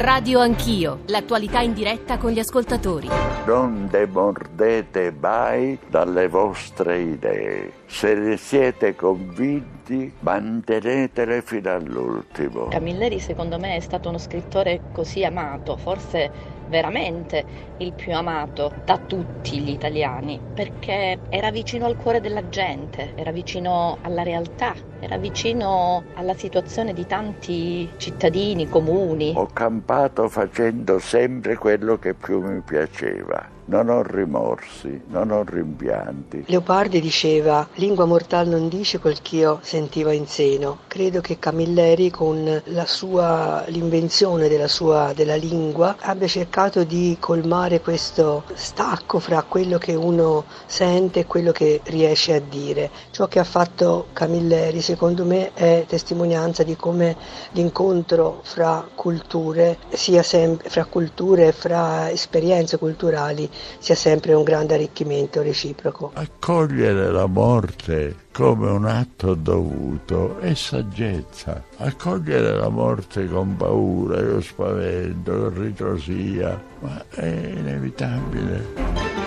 Radio 0.00 0.38
Anch'io, 0.38 1.00
l'attualità 1.06 1.58
in 1.58 1.72
diretta 1.72 2.18
con 2.18 2.30
gli 2.30 2.38
ascoltatori. 2.38 3.08
Non 3.46 3.88
demordete 3.90 5.12
mai 5.18 5.76
dalle 5.88 6.28
vostre 6.28 7.00
idee. 7.00 7.72
Se 7.86 8.14
ne 8.14 8.36
siete 8.36 8.94
convinti, 8.94 10.12
mantenetele 10.20 11.42
fino 11.42 11.72
all'ultimo. 11.72 12.68
Camilleri 12.68 13.18
secondo 13.18 13.58
me 13.58 13.74
è 13.74 13.80
stato 13.80 14.08
uno 14.08 14.18
scrittore 14.18 14.82
così 14.92 15.24
amato, 15.24 15.76
forse 15.76 16.30
veramente 16.68 17.44
il 17.78 17.92
più 17.92 18.14
amato 18.14 18.72
da 18.84 18.98
tutti 18.98 19.58
gli 19.58 19.70
italiani, 19.70 20.40
perché 20.54 21.18
era 21.28 21.50
vicino 21.50 21.86
al 21.86 21.96
cuore 21.96 22.20
della 22.20 22.48
gente, 22.48 23.12
era 23.14 23.30
vicino 23.30 23.98
alla 24.02 24.22
realtà, 24.22 24.74
era 25.00 25.16
vicino 25.16 26.04
alla 26.14 26.34
situazione 26.34 26.92
di 26.92 27.06
tanti 27.06 27.88
cittadini 27.96 28.68
comuni. 28.68 29.32
Ho 29.36 29.48
campato 29.52 30.28
facendo 30.28 30.98
sempre 30.98 31.56
quello 31.56 31.98
che 31.98 32.14
più 32.14 32.40
mi 32.40 32.60
piaceva 32.60 33.56
non 33.68 33.88
ho 33.90 34.02
rimorsi, 34.02 35.00
non 35.08 35.30
ho 35.30 35.42
rimpianti. 35.44 36.44
Leopardi 36.46 37.00
diceva, 37.00 37.68
lingua 37.74 38.06
mortal 38.06 38.48
non 38.48 38.68
dice 38.68 38.98
quel 38.98 39.20
che 39.20 39.36
io 39.36 39.58
sentivo 39.62 40.10
in 40.10 40.26
seno. 40.26 40.78
Credo 40.86 41.20
che 41.20 41.38
Camilleri 41.38 42.10
con 42.10 42.62
sua, 42.86 43.64
l'invenzione 43.68 44.48
della 44.48 44.68
sua 44.68 45.12
della 45.14 45.36
lingua 45.36 45.96
abbia 46.00 46.26
cercato 46.26 46.84
di 46.84 47.16
colmare 47.20 47.80
questo 47.80 48.44
stacco 48.54 49.18
fra 49.18 49.42
quello 49.42 49.76
che 49.76 49.94
uno 49.94 50.44
sente 50.66 51.20
e 51.20 51.26
quello 51.26 51.52
che 51.52 51.80
riesce 51.84 52.34
a 52.34 52.40
dire. 52.40 52.90
Ciò 53.10 53.28
che 53.28 53.38
ha 53.38 53.44
fatto 53.44 54.06
Camilleri 54.14 54.80
secondo 54.80 55.24
me 55.26 55.52
è 55.52 55.84
testimonianza 55.86 56.62
di 56.62 56.74
come 56.74 57.16
l'incontro 57.52 58.40
fra 58.44 58.86
culture 58.94 59.78
sia 59.90 60.22
sempre 60.22 60.70
fra 60.70 60.86
culture 60.86 61.48
e 61.48 61.52
fra 61.52 62.10
esperienze 62.10 62.78
culturali 62.78 63.48
sia 63.78 63.94
sempre 63.94 64.34
un 64.34 64.42
grande 64.42 64.74
arricchimento 64.74 65.42
reciproco. 65.42 66.10
Accogliere 66.14 67.10
la 67.10 67.26
morte 67.26 68.26
come 68.32 68.70
un 68.70 68.86
atto 68.86 69.34
dovuto 69.34 70.38
è 70.38 70.54
saggezza. 70.54 71.64
Accogliere 71.78 72.56
la 72.56 72.68
morte 72.68 73.26
con 73.26 73.56
paura, 73.56 74.22
con 74.22 74.42
spavento, 74.42 75.32
con 75.32 75.62
ritrosia, 75.62 76.62
ma 76.80 77.04
è 77.10 77.26
inevitabile. 77.26 79.18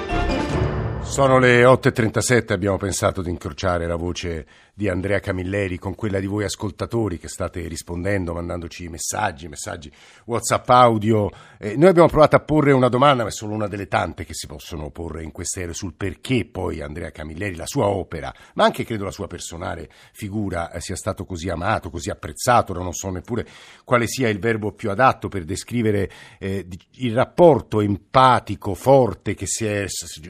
Sono 1.02 1.40
le 1.40 1.64
8.37, 1.64 2.54
abbiamo 2.54 2.78
pensato 2.78 3.22
di 3.22 3.30
incrociare 3.30 3.86
la 3.86 3.96
voce 3.98 4.46
di 4.82 4.90
Andrea 4.90 5.20
Camilleri 5.20 5.78
con 5.78 5.94
quella 5.94 6.20
di 6.20 6.26
voi 6.26 6.44
ascoltatori 6.44 7.20
che 7.20 7.28
state 7.28 7.68
rispondendo, 7.68 8.34
mandandoci 8.34 8.90
messaggi, 8.90 9.48
messaggi 9.48 9.92
WhatsApp 10.26 10.68
audio. 10.70 11.30
Eh, 11.60 11.78
noi 11.78 11.90
abbiamo 11.90 12.08
provato 12.08 12.36
a 12.36 12.40
porre 12.40 12.72
una 12.72 12.90
domanda, 12.90 13.22
ma 13.22 13.30
è 13.30 13.32
solo 13.32 13.54
una 13.54 13.68
delle 13.68 13.88
tante 13.88 14.26
che 14.26 14.34
si 14.34 14.48
possono 14.48 14.90
porre 14.90 15.22
in 15.22 15.32
queste 15.32 15.62
ere 15.62 15.74
sul 15.74 15.94
perché 15.94 16.46
poi 16.46 16.82
Andrea 16.82 17.12
Camilleri, 17.12 17.54
la 17.56 17.68
sua 17.68 17.90
opera, 17.90 18.34
ma 18.56 18.64
anche 18.64 18.84
credo 18.84 19.04
la 19.04 19.12
sua 19.12 19.28
personale 19.28 19.88
figura, 20.14 20.72
eh, 20.72 20.82
sia 20.82 20.96
stato 20.96 21.26
così 21.26 21.48
amato, 21.48 21.92
così 21.92 22.10
apprezzato. 22.10 22.74
Non 22.74 22.92
so 22.94 23.12
neppure 23.12 23.46
quale 23.84 24.08
sia 24.08 24.30
il 24.30 24.40
verbo 24.40 24.72
più 24.72 24.90
adatto 24.90 25.28
per 25.28 25.44
descrivere 25.46 26.10
eh, 26.40 26.66
il 26.94 27.14
rapporto 27.14 27.82
empatico, 27.82 28.74
forte 28.74 29.36
che, 29.36 29.46
è, 29.46 29.86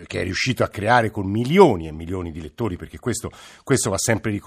che 0.07 0.19
è 0.19 0.23
riuscito 0.23 0.66
a 0.66 0.67
creare 0.67 1.09
con 1.09 1.25
milioni 1.29 1.88
e 1.88 1.94
milioni 1.94 2.33
di 2.33 2.41
lettori, 2.41 2.75
perché 2.75 2.99
questo, 2.99 3.31
questo 3.63 3.89
va 3.89 3.97
sempre 3.97 4.29
ricordato, 4.29 4.39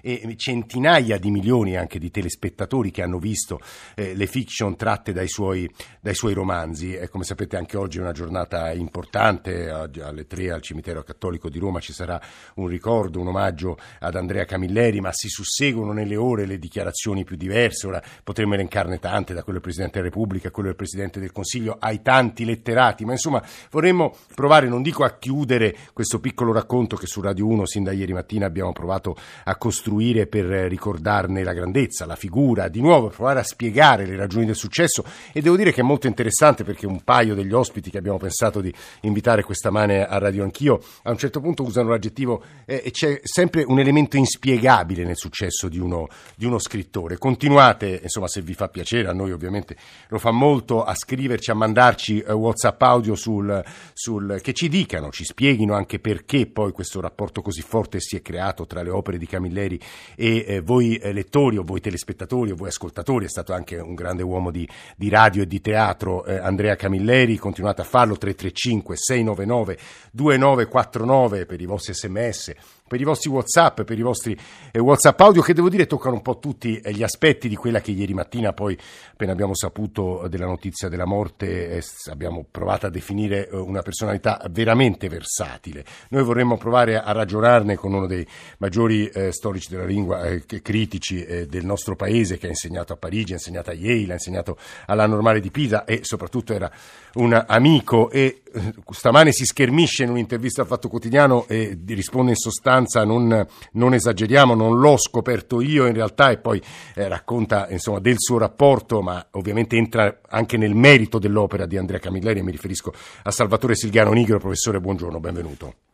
e 0.00 0.34
centinaia 0.36 1.18
di 1.18 1.30
milioni 1.30 1.76
anche 1.76 1.98
di 1.98 2.10
telespettatori 2.10 2.90
che 2.90 3.02
hanno 3.02 3.18
visto 3.18 3.60
eh, 3.94 4.14
le 4.14 4.26
fiction 4.26 4.76
tratte 4.76 5.12
dai 5.12 5.28
suoi, 5.28 5.70
dai 6.00 6.14
suoi 6.14 6.32
romanzi. 6.32 6.94
E 6.94 7.08
come 7.08 7.24
sapete 7.24 7.56
anche 7.56 7.76
oggi 7.76 7.98
è 7.98 8.00
una 8.00 8.12
giornata 8.12 8.72
importante, 8.72 9.70
alle 9.70 10.26
tre 10.26 10.50
al 10.50 10.62
cimitero 10.62 11.02
cattolico 11.02 11.48
di 11.48 11.58
Roma 11.58 11.80
ci 11.80 11.92
sarà 11.92 12.20
un 12.54 12.66
ricordo, 12.66 13.20
un 13.20 13.28
omaggio 13.28 13.78
ad 14.00 14.14
Andrea 14.14 14.44
Camilleri, 14.44 15.00
ma 15.00 15.10
si 15.12 15.28
susseguono 15.28 15.92
nelle 15.92 16.16
ore 16.16 16.46
le 16.46 16.58
dichiarazioni 16.58 17.24
più 17.24 17.36
diverse, 17.36 17.86
ora 17.86 18.02
potremmo 18.22 18.54
elencarne 18.54 18.98
tante, 18.98 19.34
da 19.34 19.42
quello 19.42 19.58
del 19.58 19.68
Presidente 19.68 19.98
della 19.98 20.10
Repubblica 20.10 20.48
a 20.48 20.50
quello 20.50 20.68
del 20.68 20.76
Presidente 20.76 21.20
del 21.20 21.32
Consiglio, 21.32 21.76
ai 21.78 22.02
tanti 22.02 22.44
letterati, 22.44 23.04
ma 23.04 23.12
insomma 23.12 23.42
vorremmo 23.70 24.14
provare, 24.34 24.68
non 24.68 24.82
dico 24.82 25.04
a 25.04 25.16
chiudere 25.18 25.76
questo 25.92 26.20
piccolo 26.20 26.52
racconto 26.52 26.96
che 26.96 27.06
su 27.06 27.20
Radio 27.20 27.46
1 27.46 27.66
sin 27.66 27.84
da 27.84 27.92
ieri 27.92 28.12
mattina 28.12 28.46
abbiamo 28.46 28.72
provato 28.72 29.07
a 29.44 29.56
costruire 29.56 30.26
per 30.26 30.44
ricordarne 30.44 31.42
la 31.42 31.52
grandezza, 31.52 32.06
la 32.06 32.16
figura, 32.16 32.68
di 32.68 32.80
nuovo 32.80 33.08
provare 33.08 33.40
a 33.40 33.44
spiegare 33.44 34.06
le 34.06 34.16
ragioni 34.16 34.46
del 34.46 34.54
successo 34.54 35.04
e 35.32 35.40
devo 35.40 35.56
dire 35.56 35.72
che 35.72 35.80
è 35.80 35.84
molto 35.84 36.06
interessante 36.06 36.64
perché 36.64 36.86
un 36.86 37.02
paio 37.02 37.34
degli 37.34 37.52
ospiti 37.52 37.90
che 37.90 37.98
abbiamo 37.98 38.18
pensato 38.18 38.60
di 38.60 38.72
invitare 39.02 39.42
questa 39.42 39.70
mane 39.70 40.06
a 40.06 40.18
Radio 40.18 40.44
Anch'io 40.44 40.80
a 41.02 41.10
un 41.10 41.18
certo 41.18 41.40
punto 41.40 41.62
usano 41.62 41.90
l'aggettivo 41.90 42.42
eh, 42.64 42.82
e 42.84 42.90
c'è 42.90 43.20
sempre 43.22 43.64
un 43.66 43.78
elemento 43.78 44.16
inspiegabile 44.16 45.04
nel 45.04 45.16
successo 45.16 45.68
di 45.68 45.78
uno, 45.78 46.08
di 46.34 46.44
uno 46.44 46.58
scrittore. 46.58 47.18
Continuate, 47.18 48.00
insomma 48.02 48.28
se 48.28 48.42
vi 48.42 48.54
fa 48.54 48.68
piacere, 48.68 49.08
a 49.08 49.12
noi 49.12 49.32
ovviamente 49.32 49.76
lo 50.08 50.18
fa 50.18 50.30
molto, 50.30 50.84
a 50.84 50.94
scriverci, 50.94 51.50
a 51.50 51.54
mandarci 51.54 52.20
eh, 52.20 52.32
Whatsapp 52.32 52.80
audio 52.82 53.14
sul, 53.14 53.62
sul, 53.92 54.40
che 54.42 54.52
ci 54.52 54.68
dicano, 54.68 55.10
ci 55.10 55.24
spieghino 55.24 55.74
anche 55.74 55.98
perché 55.98 56.46
poi 56.46 56.72
questo 56.72 57.00
rapporto 57.00 57.42
così 57.42 57.62
forte 57.62 58.00
si 58.00 58.16
è 58.16 58.22
creato 58.22 58.66
tra 58.66 58.82
le 58.82 58.90
opere 58.90 58.97
di 59.00 59.26
Camilleri. 59.26 59.80
E 60.14 60.44
eh, 60.46 60.60
voi 60.60 60.96
eh, 60.96 61.12
lettori 61.12 61.56
o 61.56 61.62
voi 61.62 61.80
telespettatori 61.80 62.50
o 62.50 62.56
voi 62.56 62.68
ascoltatori, 62.68 63.26
è 63.26 63.28
stato 63.28 63.52
anche 63.52 63.76
un 63.76 63.94
grande 63.94 64.22
uomo 64.22 64.50
di, 64.50 64.68
di 64.96 65.08
radio 65.08 65.42
e 65.42 65.46
di 65.46 65.60
teatro 65.60 66.24
eh, 66.24 66.36
Andrea 66.38 66.76
Camilleri, 66.76 67.36
continuate 67.36 67.82
a 67.82 67.84
farlo 67.84 68.16
335 68.16 68.96
699 68.96 69.78
2949 70.12 71.46
per 71.46 71.60
i 71.60 71.66
vostri 71.66 71.94
sms 71.94 72.54
per 72.88 73.00
i 73.00 73.04
vostri 73.04 73.30
WhatsApp, 73.30 73.82
per 73.82 73.96
i 73.98 74.02
vostri 74.02 74.36
eh, 74.72 74.80
WhatsApp 74.80 75.20
audio 75.20 75.42
che 75.42 75.54
devo 75.54 75.68
dire 75.68 75.86
toccano 75.86 76.16
un 76.16 76.22
po' 76.22 76.38
tutti 76.38 76.78
eh, 76.78 76.92
gli 76.92 77.04
aspetti 77.04 77.48
di 77.48 77.54
quella 77.54 77.80
che 77.80 77.92
ieri 77.92 78.14
mattina 78.14 78.52
poi 78.52 78.76
appena 79.12 79.30
abbiamo 79.30 79.54
saputo 79.54 80.26
della 80.28 80.46
notizia 80.46 80.88
della 80.88 81.04
morte 81.04 81.70
eh, 81.70 81.82
abbiamo 82.10 82.44
provato 82.50 82.86
a 82.86 82.90
definire 82.90 83.48
eh, 83.48 83.56
una 83.56 83.82
personalità 83.82 84.42
veramente 84.50 85.08
versatile. 85.08 85.84
Noi 86.08 86.24
vorremmo 86.24 86.56
provare 86.56 87.00
a 87.00 87.12
ragionarne 87.12 87.76
con 87.76 87.92
uno 87.92 88.06
dei 88.06 88.26
maggiori 88.58 89.06
eh, 89.08 89.30
storici 89.30 89.70
della 89.70 89.84
lingua 89.84 90.24
eh, 90.24 90.44
critici 90.62 91.46
del 91.46 91.64
nostro 91.64 91.94
paese 91.94 92.38
che 92.38 92.46
ha 92.46 92.50
insegnato 92.50 92.94
a 92.94 92.96
Parigi, 92.96 93.32
ha 93.32 93.36
insegnato 93.36 93.70
a 93.70 93.74
Yale, 93.74 94.12
ha 94.12 94.14
insegnato 94.14 94.56
alla 94.86 95.06
Normale 95.06 95.40
di 95.40 95.50
Pisa 95.50 95.84
e 95.84 96.00
soprattutto 96.02 96.54
era 96.54 96.70
un 97.14 97.44
amico 97.46 98.10
e 98.10 98.42
stamane 98.90 99.32
si 99.32 99.44
schermisce 99.44 100.04
in 100.04 100.10
un'intervista 100.10 100.62
al 100.62 100.66
Fatto 100.66 100.88
Quotidiano 100.88 101.46
e 101.48 101.78
risponde 101.86 102.30
in 102.30 102.36
sostanza 102.36 103.04
non, 103.04 103.46
non 103.72 103.94
esageriamo, 103.94 104.54
non 104.54 104.78
l'ho 104.78 104.96
scoperto 104.96 105.60
io 105.60 105.86
in 105.86 105.94
realtà 105.94 106.30
e 106.30 106.38
poi 106.38 106.62
eh, 106.94 107.08
racconta 107.08 107.68
insomma, 107.70 108.00
del 108.00 108.16
suo 108.18 108.38
rapporto 108.38 109.00
ma 109.02 109.26
ovviamente 109.32 109.76
entra 109.76 110.20
anche 110.28 110.56
nel 110.56 110.74
merito 110.74 111.18
dell'opera 111.18 111.66
di 111.66 111.76
Andrea 111.76 111.98
Camilleri 111.98 112.40
e 112.40 112.42
mi 112.42 112.52
riferisco 112.52 112.92
a 113.22 113.30
Salvatore 113.30 113.74
Silviano 113.74 114.12
Nigro, 114.12 114.38
professore 114.38 114.80
buongiorno, 114.80 115.20
benvenuto. 115.20 115.87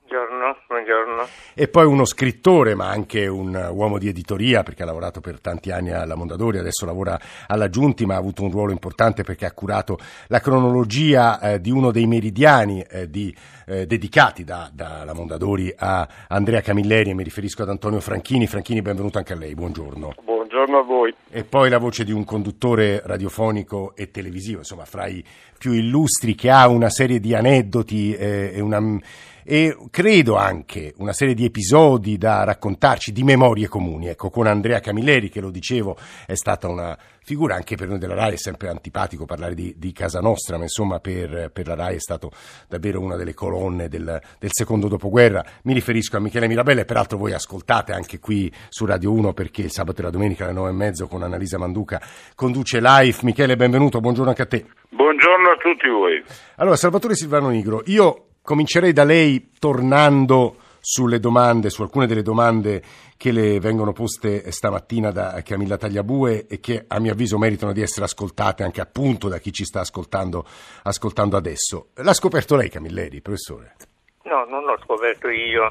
Buongiorno. 0.84 1.27
E 1.55 1.69
poi 1.69 1.87
uno 1.87 2.05
scrittore, 2.05 2.75
ma 2.75 2.91
anche 2.91 3.27
un 3.27 3.71
uomo 3.72 3.97
di 3.97 4.09
editoria, 4.09 4.62
perché 4.62 4.83
ha 4.83 4.87
lavorato 4.87 5.22
per 5.22 5.41
tanti 5.41 5.71
anni 5.71 5.93
alla 5.93 6.15
Mondadori, 6.15 6.59
adesso 6.59 6.84
lavora 6.84 7.19
alla 7.47 7.71
Giunti, 7.71 8.05
ma 8.05 8.17
ha 8.17 8.19
avuto 8.19 8.43
un 8.43 8.50
ruolo 8.50 8.71
importante 8.71 9.23
perché 9.23 9.47
ha 9.47 9.53
curato 9.53 9.99
la 10.27 10.41
cronologia 10.41 11.41
eh, 11.41 11.61
di 11.62 11.71
uno 11.71 11.91
dei 11.91 12.06
meridiani 12.06 12.83
eh, 12.83 13.09
di, 13.09 13.34
eh, 13.67 13.87
dedicati 13.87 14.44
dalla 14.44 14.71
da 14.75 15.12
Mondadori 15.15 15.73
a 15.75 16.06
Andrea 16.28 16.61
Camilleri, 16.61 17.11
e 17.11 17.15
mi 17.15 17.23
riferisco 17.23 17.62
ad 17.62 17.71
Antonio 17.71 18.00
Franchini. 18.00 18.47
Franchini, 18.47 18.83
benvenuto 18.83 19.17
anche 19.17 19.33
a 19.33 19.37
lei, 19.37 19.55
buongiorno. 19.55 20.17
Buongiorno 20.23 20.78
a 20.78 20.83
voi. 20.83 21.15
E 21.31 21.44
poi 21.44 21.71
la 21.71 21.78
voce 21.78 22.05
di 22.05 22.12
un 22.12 22.25
conduttore 22.25 23.00
radiofonico 23.06 23.94
e 23.97 24.11
televisivo, 24.11 24.58
insomma, 24.58 24.85
fra 24.85 25.06
i 25.06 25.25
più 25.56 25.73
illustri, 25.73 26.35
che 26.35 26.50
ha 26.50 26.69
una 26.69 26.91
serie 26.91 27.20
di 27.20 27.35
aneddoti 27.35 28.14
eh, 28.14 28.53
e 28.55 28.61
una 28.61 29.00
e 29.44 29.76
credo 29.91 30.37
anche 30.37 30.94
una 30.96 31.12
serie 31.12 31.35
di 31.35 31.44
episodi 31.44 32.17
da 32.17 32.44
raccontarci, 32.44 33.12
di 33.12 33.23
memorie 33.23 33.69
comuni. 33.69 34.08
Ecco, 34.08 34.31
con 34.31 34.46
Andrea 34.46 34.81
Camilleri, 34.81 35.29
che 35.29 35.41
lo 35.41 35.50
dicevo, 35.50 35.96
è 36.26 36.35
stata 36.35 36.67
una 36.67 36.96
figura 37.23 37.55
anche 37.55 37.76
per 37.76 37.88
noi 37.88 37.99
della 37.99 38.14
RAI, 38.14 38.35
è 38.35 38.37
sempre 38.37 38.69
antipatico 38.69 39.25
parlare 39.25 39.55
di, 39.55 39.75
di 39.76 39.93
Casa 39.93 40.20
Nostra, 40.20 40.56
ma 40.56 40.64
insomma 40.64 41.00
per, 41.00 41.50
per, 41.52 41.67
la 41.67 41.75
RAI 41.75 41.96
è 41.96 42.00
stato 42.00 42.31
davvero 42.69 43.00
una 43.00 43.17
delle 43.17 43.35
colonne 43.35 43.88
del, 43.88 44.20
del, 44.38 44.50
secondo 44.52 44.88
dopoguerra. 44.88 45.44
Mi 45.64 45.73
riferisco 45.73 46.17
a 46.17 46.20
Michele 46.20 46.49
Mirabelle, 46.49 46.85
peraltro 46.85 47.19
voi 47.19 47.32
ascoltate 47.32 47.93
anche 47.93 48.19
qui 48.19 48.52
su 48.69 48.85
Radio 48.85 49.12
1 49.12 49.32
perché 49.32 49.62
il 49.62 49.70
sabato 49.70 50.00
e 50.00 50.05
la 50.05 50.11
domenica 50.11 50.44
alle 50.44 50.52
nove 50.52 50.70
e 50.70 50.75
mezzo 50.75 51.06
con 51.06 51.23
Annalisa 51.23 51.58
Manduca 51.58 52.00
conduce 52.35 52.81
live. 52.81 53.19
Michele, 53.23 53.56
benvenuto, 53.56 54.00
buongiorno 54.00 54.31
anche 54.31 54.43
a 54.43 54.46
te. 54.46 54.67
Buongiorno 54.91 55.50
a 55.50 55.56
tutti 55.56 55.88
voi. 55.88 56.23
Allora, 56.56 56.76
Salvatore 56.76 57.14
Silvano 57.14 57.49
Nigro, 57.49 57.82
io 57.87 58.26
Comincerei 58.44 58.93
da 58.93 59.05
lei 59.05 59.52
tornando 59.58 60.56
sulle 60.79 61.19
domande, 61.19 61.70
su 61.70 61.81
alcune 61.81 62.06
delle 62.06 62.20
domande 62.20 62.82
che 63.17 63.32
le 63.32 63.58
vengono 63.58 63.94
poste 63.94 64.50
stamattina 64.52 65.11
da 65.11 65.41
Camilla 65.43 65.79
Tagliabue 65.79 66.46
e 66.46 66.61
che 66.61 66.85
a 66.87 67.00
mio 67.00 67.12
avviso 67.12 67.38
meritano 67.38 67.73
di 67.73 67.81
essere 67.81 68.05
ascoltate 68.05 68.62
anche 68.62 68.82
appunto 68.82 69.29
da 69.29 69.38
chi 69.38 69.50
ci 69.50 69.64
sta 69.64 69.81
ascoltando, 69.81 70.44
ascoltando 70.82 71.38
adesso. 71.38 71.87
L'ha 71.94 72.12
scoperto 72.12 72.55
lei 72.55 72.69
Camilleri, 72.69 73.23
professore? 73.23 73.76
No, 74.25 74.44
non 74.47 74.65
l'ho 74.65 74.79
scoperto 74.82 75.29
io. 75.29 75.71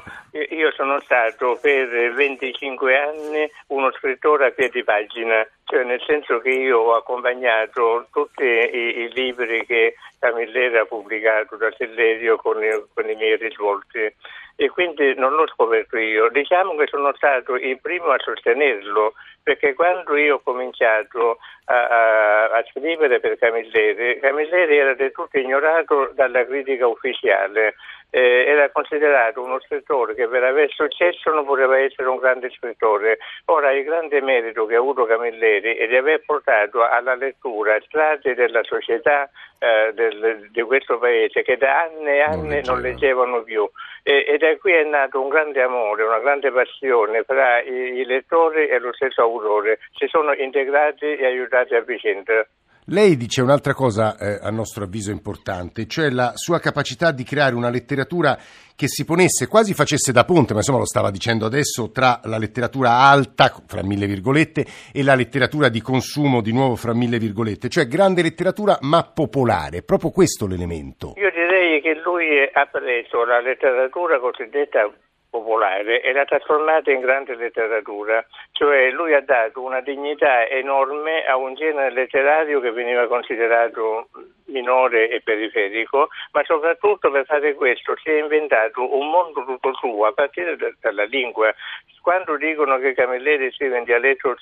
Io 0.50 0.70
sono 0.72 1.00
stato 1.00 1.58
per 1.60 2.12
25 2.14 2.96
anni 2.96 3.50
uno 3.68 3.90
scrittore 3.92 4.46
a 4.46 4.50
piedi 4.50 4.84
pagina, 4.84 5.44
cioè 5.64 5.82
nel 5.82 6.00
senso 6.06 6.38
che 6.38 6.50
io 6.50 6.78
ho 6.78 6.94
accompagnato 6.94 8.06
tutti 8.12 8.44
i, 8.44 8.98
i 9.00 9.12
libri 9.12 9.66
che 9.66 9.96
Camilleri 10.20 10.78
ha 10.78 10.84
pubblicato 10.84 11.56
da 11.56 11.72
Sellerio 11.76 12.36
con, 12.36 12.60
con 12.94 13.10
i 13.10 13.16
miei 13.16 13.36
risvolti 13.36 14.14
e 14.56 14.70
quindi 14.70 15.14
non 15.16 15.32
l'ho 15.32 15.48
scoperto 15.48 15.98
io. 15.98 16.28
Diciamo 16.28 16.76
che 16.76 16.86
sono 16.86 17.12
stato 17.16 17.56
il 17.56 17.80
primo 17.80 18.10
a 18.10 18.18
sostenerlo 18.18 19.14
perché 19.42 19.74
quando 19.74 20.16
io 20.16 20.36
ho 20.36 20.40
cominciato 20.40 21.38
a, 21.66 22.44
a, 22.50 22.64
scrivere 22.70 23.20
per 23.20 23.38
Camilleri, 23.38 24.20
Camilleri 24.20 24.76
era 24.76 24.94
del 24.94 25.12
tutto 25.12 25.38
ignorato 25.38 26.10
dalla 26.14 26.44
critica 26.44 26.86
ufficiale 26.86 27.74
eh, 28.14 28.44
era 28.46 28.70
considerato 28.70 29.42
uno 29.42 29.58
scrittore 29.60 30.14
che 30.14 30.28
per 30.28 30.44
aver 30.44 30.70
successo 30.72 31.32
non 31.32 31.44
poteva 31.44 31.76
essere 31.78 32.08
un 32.08 32.18
grande 32.18 32.48
scrittore. 32.50 33.18
Ora 33.46 33.72
il 33.72 33.82
grande 33.82 34.20
merito 34.20 34.66
che 34.66 34.76
ha 34.76 34.78
avuto 34.78 35.04
Camilleri 35.04 35.74
è 35.74 35.88
di 35.88 35.96
aver 35.96 36.22
portato 36.24 36.86
alla 36.86 37.16
lettura 37.16 37.76
strati 37.84 38.34
della 38.34 38.62
società 38.62 39.28
eh, 39.58 39.92
del, 39.94 40.48
di 40.52 40.62
questo 40.62 40.98
paese 40.98 41.42
che 41.42 41.56
da 41.56 41.82
anni 41.82 42.06
e 42.06 42.20
anni 42.20 42.60
non, 42.62 42.76
non 42.76 42.80
leggevano 42.82 43.42
più 43.42 43.68
e, 44.06 44.26
e, 44.28 44.36
da 44.36 44.54
qui 44.58 44.70
è 44.70 44.84
nato 44.84 45.18
un 45.18 45.30
grande 45.30 45.62
amore, 45.62 46.02
una 46.02 46.18
grande 46.18 46.52
passione 46.52 47.22
fra 47.24 47.62
i, 47.62 47.72
i 47.72 48.04
lettori 48.04 48.68
e 48.68 48.78
lo 48.78 48.92
stesso 48.92 49.22
autore. 49.22 49.78
Si 49.94 50.06
sono 50.08 50.34
integrati 50.34 51.16
e 51.16 51.24
aiutati 51.24 51.53
a 51.60 51.80
vicenda. 51.80 52.46
Lei 52.88 53.16
dice 53.16 53.40
un'altra 53.40 53.72
cosa 53.72 54.14
eh, 54.18 54.38
a 54.42 54.50
nostro 54.50 54.84
avviso 54.84 55.10
importante, 55.10 55.86
cioè 55.86 56.10
la 56.10 56.32
sua 56.34 56.58
capacità 56.58 57.12
di 57.12 57.24
creare 57.24 57.54
una 57.54 57.70
letteratura 57.70 58.36
che 58.76 58.88
si 58.88 59.06
ponesse, 59.06 59.48
quasi 59.48 59.72
facesse 59.72 60.12
da 60.12 60.24
ponte, 60.24 60.52
ma 60.52 60.58
insomma 60.58 60.80
lo 60.80 60.84
stava 60.84 61.10
dicendo 61.10 61.46
adesso, 61.46 61.90
tra 61.90 62.20
la 62.24 62.36
letteratura 62.36 62.90
alta, 62.90 63.50
fra 63.66 63.82
mille 63.82 64.04
virgolette, 64.04 64.66
e 64.92 65.02
la 65.02 65.14
letteratura 65.14 65.70
di 65.70 65.80
consumo, 65.80 66.42
di 66.42 66.52
nuovo 66.52 66.76
fra 66.76 66.92
mille 66.92 67.16
virgolette, 67.16 67.70
cioè 67.70 67.86
grande 67.86 68.20
letteratura 68.20 68.76
ma 68.82 69.02
popolare, 69.02 69.82
proprio 69.82 70.10
questo 70.10 70.46
l'elemento. 70.46 71.14
Io 71.16 71.30
direi 71.30 71.80
che 71.80 71.94
lui 72.04 72.42
ha 72.52 72.66
preso 72.66 73.24
la 73.24 73.40
letteratura 73.40 74.18
cosiddetta 74.18 74.92
popolare 75.34 76.00
e 76.00 76.12
l'ha 76.12 76.24
trasformata 76.24 76.92
in 76.92 77.00
grande 77.00 77.34
letteratura, 77.34 78.24
cioè 78.52 78.90
lui 78.90 79.14
ha 79.14 79.20
dato 79.20 79.62
una 79.62 79.80
dignità 79.80 80.46
enorme 80.46 81.24
a 81.24 81.34
un 81.36 81.54
genere 81.54 81.90
letterario 81.90 82.60
che 82.60 82.70
veniva 82.70 83.08
considerato 83.08 84.10
minore 84.46 85.08
e 85.08 85.22
periferico, 85.22 86.08
ma 86.30 86.44
soprattutto 86.44 87.10
per 87.10 87.24
fare 87.24 87.54
questo 87.54 87.96
si 87.96 88.10
è 88.10 88.20
inventato 88.20 88.96
un 88.96 89.10
mondo 89.10 89.44
tutto 89.44 89.74
suo 89.74 90.06
a 90.06 90.12
partire 90.12 90.54
da, 90.54 90.72
dalla 90.80 91.04
lingua. 91.04 91.52
Quando 92.00 92.36
dicono 92.36 92.78
che 92.78 92.94
Camilleri 92.94 93.50
scrive 93.50 93.78
in 93.78 93.84
dialetto 93.84 94.36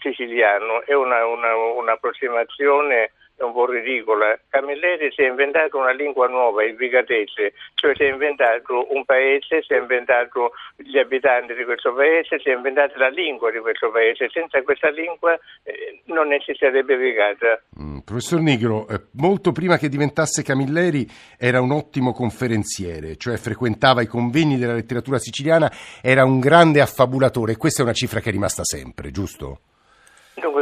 siciliano 0.00 0.82
è 0.84 0.92
una, 0.92 1.24
una, 1.24 1.54
un'approssimazione 1.54 3.12
è 3.40 3.44
un 3.44 3.52
po' 3.52 3.66
ridicola. 3.66 4.38
Camilleri 4.48 5.10
si 5.12 5.22
è 5.22 5.28
inventato 5.28 5.78
una 5.78 5.92
lingua 5.92 6.28
nuova, 6.28 6.62
il 6.62 6.76
vigatese, 6.76 7.54
cioè 7.74 7.94
si 7.96 8.02
è 8.02 8.12
inventato 8.12 8.92
un 8.94 9.04
paese, 9.04 9.62
si 9.62 9.72
è 9.72 9.78
inventato 9.78 10.52
gli 10.76 10.98
abitanti 10.98 11.54
di 11.54 11.64
questo 11.64 11.94
paese, 11.94 12.38
si 12.38 12.50
è 12.50 12.54
inventata 12.54 12.98
la 12.98 13.08
lingua 13.08 13.50
di 13.50 13.58
questo 13.58 13.90
paese. 13.90 14.28
Senza 14.30 14.60
questa 14.62 14.90
lingua 14.90 15.38
eh, 15.62 16.02
non 16.04 16.32
esisterebbe 16.32 16.96
Vigata. 16.96 17.62
Mm, 17.80 17.98
professor 18.00 18.40
Nigro, 18.40 18.86
eh, 18.88 19.00
molto 19.12 19.52
prima 19.52 19.78
che 19.78 19.88
diventasse 19.88 20.42
Camilleri 20.42 21.06
era 21.38 21.60
un 21.62 21.70
ottimo 21.72 22.12
conferenziere, 22.12 23.16
cioè 23.16 23.38
frequentava 23.38 24.02
i 24.02 24.06
convegni 24.06 24.58
della 24.58 24.74
letteratura 24.74 25.18
siciliana, 25.18 25.70
era 26.02 26.24
un 26.24 26.40
grande 26.40 26.80
affabulatore 26.82 27.52
e 27.52 27.56
questa 27.56 27.80
è 27.80 27.84
una 27.84 27.94
cifra 27.94 28.20
che 28.20 28.28
è 28.28 28.32
rimasta 28.32 28.64
sempre, 28.64 29.10
giusto? 29.10 29.60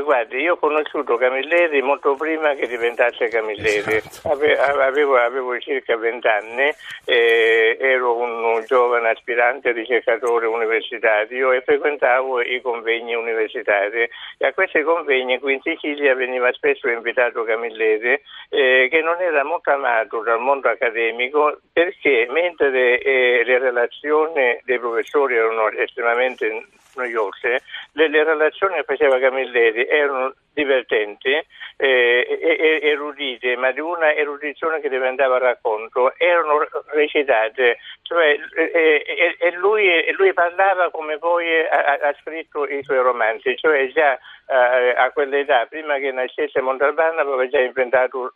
Guardi, 0.09 0.39
io 0.39 0.55
ho 0.55 0.57
conosciuto 0.57 1.19
Camilleri 1.19 1.83
molto 1.83 2.15
prima 2.15 2.55
che 2.55 2.67
diventasse 2.67 3.29
Camilleri. 3.29 3.97
Esatto. 3.97 4.33
Avevo, 4.81 5.19
avevo, 5.19 5.59
circa 5.61 5.99
vent'anni, 5.99 6.73
eh, 7.05 7.77
ero 7.79 8.17
un, 8.17 8.43
un, 8.43 8.65
giovane 8.65 9.11
aspirante 9.11 9.71
ricercatore 9.73 10.47
universitario 10.47 11.53
e 11.53 11.61
frequentavo 11.61 12.41
i 12.41 12.59
convegni 12.63 13.17
universitari. 13.17 14.09
E 14.39 14.47
a 14.47 14.55
questi 14.55 14.81
convegni 14.81 15.39
qui 15.41 15.53
in 15.53 15.61
Sicilia 15.61 16.15
veniva 16.15 16.51
spesso 16.55 16.89
invitato 16.89 17.45
Camilleri, 17.45 18.19
eh, 18.49 18.89
che 18.91 19.03
non 19.03 19.21
era 19.21 19.45
molto 19.45 19.73
amato 19.73 20.23
dal 20.23 20.41
mondo 20.41 20.71
accademico 20.71 21.61
perché 21.71 22.27
mentre 22.31 22.99
eh, 22.99 23.43
le 23.45 23.59
relazioni 23.59 24.59
dei 24.65 24.79
professori 24.79 25.37
erano 25.37 25.69
estremamente 25.69 26.65
noiose, 26.99 27.63
le, 28.07 28.25
relazioni 28.25 28.77
che 28.77 28.85
faceva 28.85 29.19
Camilleri 29.19 29.87
erano 29.89 30.35
divertenti, 30.53 31.31
eh, 31.77 32.81
erudite, 32.83 33.57
ma 33.57 33.73
di 33.73 33.81
una 33.81 34.15
erudizione 34.15 34.81
che 34.81 34.89
diventava 34.89 35.39
racconto, 35.39 36.15
erano 36.17 36.67
recitate, 36.93 37.79
cioè, 38.03 38.39
eh, 38.57 39.37
e, 39.39 39.51
lui, 39.53 40.13
lui, 40.17 40.33
parlava 40.33 40.91
come 40.91 41.19
poi 41.19 41.47
ha, 41.67 41.99
ha, 42.01 42.15
scritto 42.21 42.67
i 42.67 42.83
suoi 42.83 42.99
romanzi, 42.99 43.57
cioè 43.57 43.91
già 43.93 44.15
eh, 44.15 44.95
a 44.97 45.11
quell'età, 45.11 45.67
prima 45.67 45.99
che 45.99 46.13
nascesse 46.13 46.61
Montalbano, 46.61 47.21
aveva 47.21 47.49
già 47.49 47.61
inventato 47.61 48.35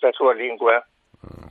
la 0.00 0.12
sua 0.12 0.32
lingua. 0.32 0.84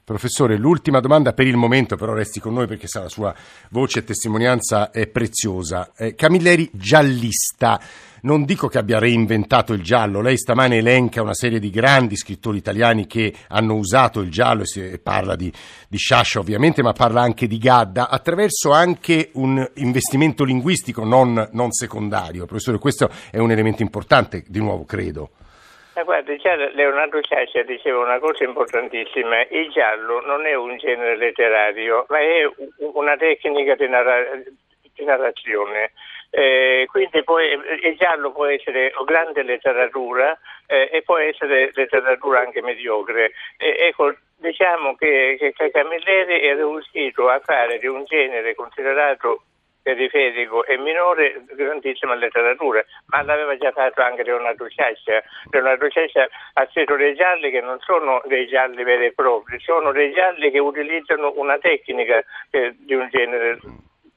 Professore, 0.04 0.58
l'ultima 0.58 1.00
domanda 1.00 1.32
per 1.32 1.48
il 1.48 1.56
momento, 1.56 1.96
però 1.96 2.12
resti 2.14 2.42
con 2.42 2.54
noi 2.54 2.68
perché 2.68 2.88
sa, 2.88 3.04
la 3.04 3.10
sua 3.10 3.34
voce 3.70 4.00
e 4.00 4.04
testimonianza 4.04 4.92
è 4.92 5.08
preziosa. 5.08 5.94
Eh, 5.96 6.14
Camilleri 6.14 6.70
giallista. 6.74 7.80
Non 8.24 8.44
dico 8.44 8.68
che 8.68 8.78
abbia 8.78 9.00
reinventato 9.00 9.72
il 9.72 9.82
giallo, 9.82 10.22
lei 10.22 10.38
stamane 10.38 10.78
elenca 10.78 11.22
una 11.24 11.34
serie 11.34 11.58
di 11.58 11.70
grandi 11.70 12.18
scrittori 12.18 12.58
italiani 12.58 13.08
che 13.08 13.34
hanno 13.48 13.76
usato 13.76 14.20
il 14.20 14.30
giallo 14.30 14.64
e 14.76 15.00
parla 15.00 15.36
di, 15.36 15.52
di 15.88 15.98
Sciascia 15.98 16.40
ovviamente, 16.40 16.84
ma 16.84 16.92
parla 16.92 17.22
anche 17.22 17.48
di 17.48 17.58
Gadda, 17.58 18.10
attraverso 18.10 18.72
anche 18.72 19.32
un 19.36 19.68
investimento 19.76 20.44
linguistico 20.44 21.04
non, 21.06 21.50
non 21.54 21.72
secondario. 21.72 22.46
Professore, 22.46 22.78
questo 22.78 23.10
è 23.32 23.40
un 23.40 23.52
elemento 23.52 23.82
importante, 23.82 24.44
di 24.48 24.60
nuovo 24.60 24.84
credo. 24.84 25.32
Ma 25.94 26.04
guardi, 26.04 26.38
già 26.38 26.56
Leonardo 26.56 27.20
Ciaccia 27.22 27.64
diceva 27.64 28.00
una 28.00 28.20
cosa 28.20 28.46
importantissima, 28.46 29.46
il 29.50 29.70
giallo 29.72 30.22
non 30.22 30.46
è 30.46 30.54
un 30.54 30.78
genere 30.78 31.18
letterario, 31.18 32.06
ma 32.08 32.20
è 32.20 32.50
una 32.94 33.18
tecnica 33.18 33.76
di, 33.76 33.90
narra- 33.90 34.36
di 34.36 35.04
narrazione. 35.04 35.92
Eh, 36.30 36.88
quindi 36.90 37.22
poi, 37.26 37.60
il 37.84 37.98
giallo 37.98 38.32
può 38.32 38.46
essere 38.46 38.94
grande 39.04 39.44
letteratura 39.44 40.40
eh, 40.66 40.90
e 40.94 41.02
può 41.02 41.18
essere 41.18 41.72
letteratura 41.74 42.40
anche 42.40 42.62
mediocre. 42.62 43.34
Eh, 43.58 43.88
ecco, 43.88 44.16
diciamo 44.38 44.96
che, 44.96 45.36
che 45.38 45.72
Camilleri 45.72 46.40
è 46.40 46.56
riuscito 46.56 47.28
a 47.28 47.42
fare 47.44 47.80
di 47.80 47.88
un 47.88 48.06
genere 48.06 48.56
considerato 48.56 49.44
periferico 49.82 50.66
e 50.66 50.78
minore 50.78 51.44
grandissima 51.56 52.16
letteratura, 52.16 52.84
ma 53.08 53.22
l'aveva 53.24 53.58
già 53.58 53.72
fatto 53.72 54.02
anche 54.02 54.24
Leonardo 54.24 54.70
Ciascia. 54.70 55.22
Leonardo 55.50 55.90
Ciascia 55.90 56.28
ha 56.54 56.68
scritto 56.72 56.96
dei 56.96 57.16
gialli 57.16 57.52
che 57.52 57.62
non 57.62 57.80
sono 57.80 58.22
dei 58.26 58.48
gialli 58.48 58.84
veri 58.84 59.06
e 59.06 59.14
propri, 59.14 59.60
sono 59.60 59.92
dei 59.92 60.12
gialli 60.14 60.52
che 60.52 60.60
utilizzano 60.60 61.34
una 61.36 61.58
tecnica 61.58 62.24
eh, 62.52 62.76
di 62.78 62.94
un 62.94 63.10
genere 63.10 63.60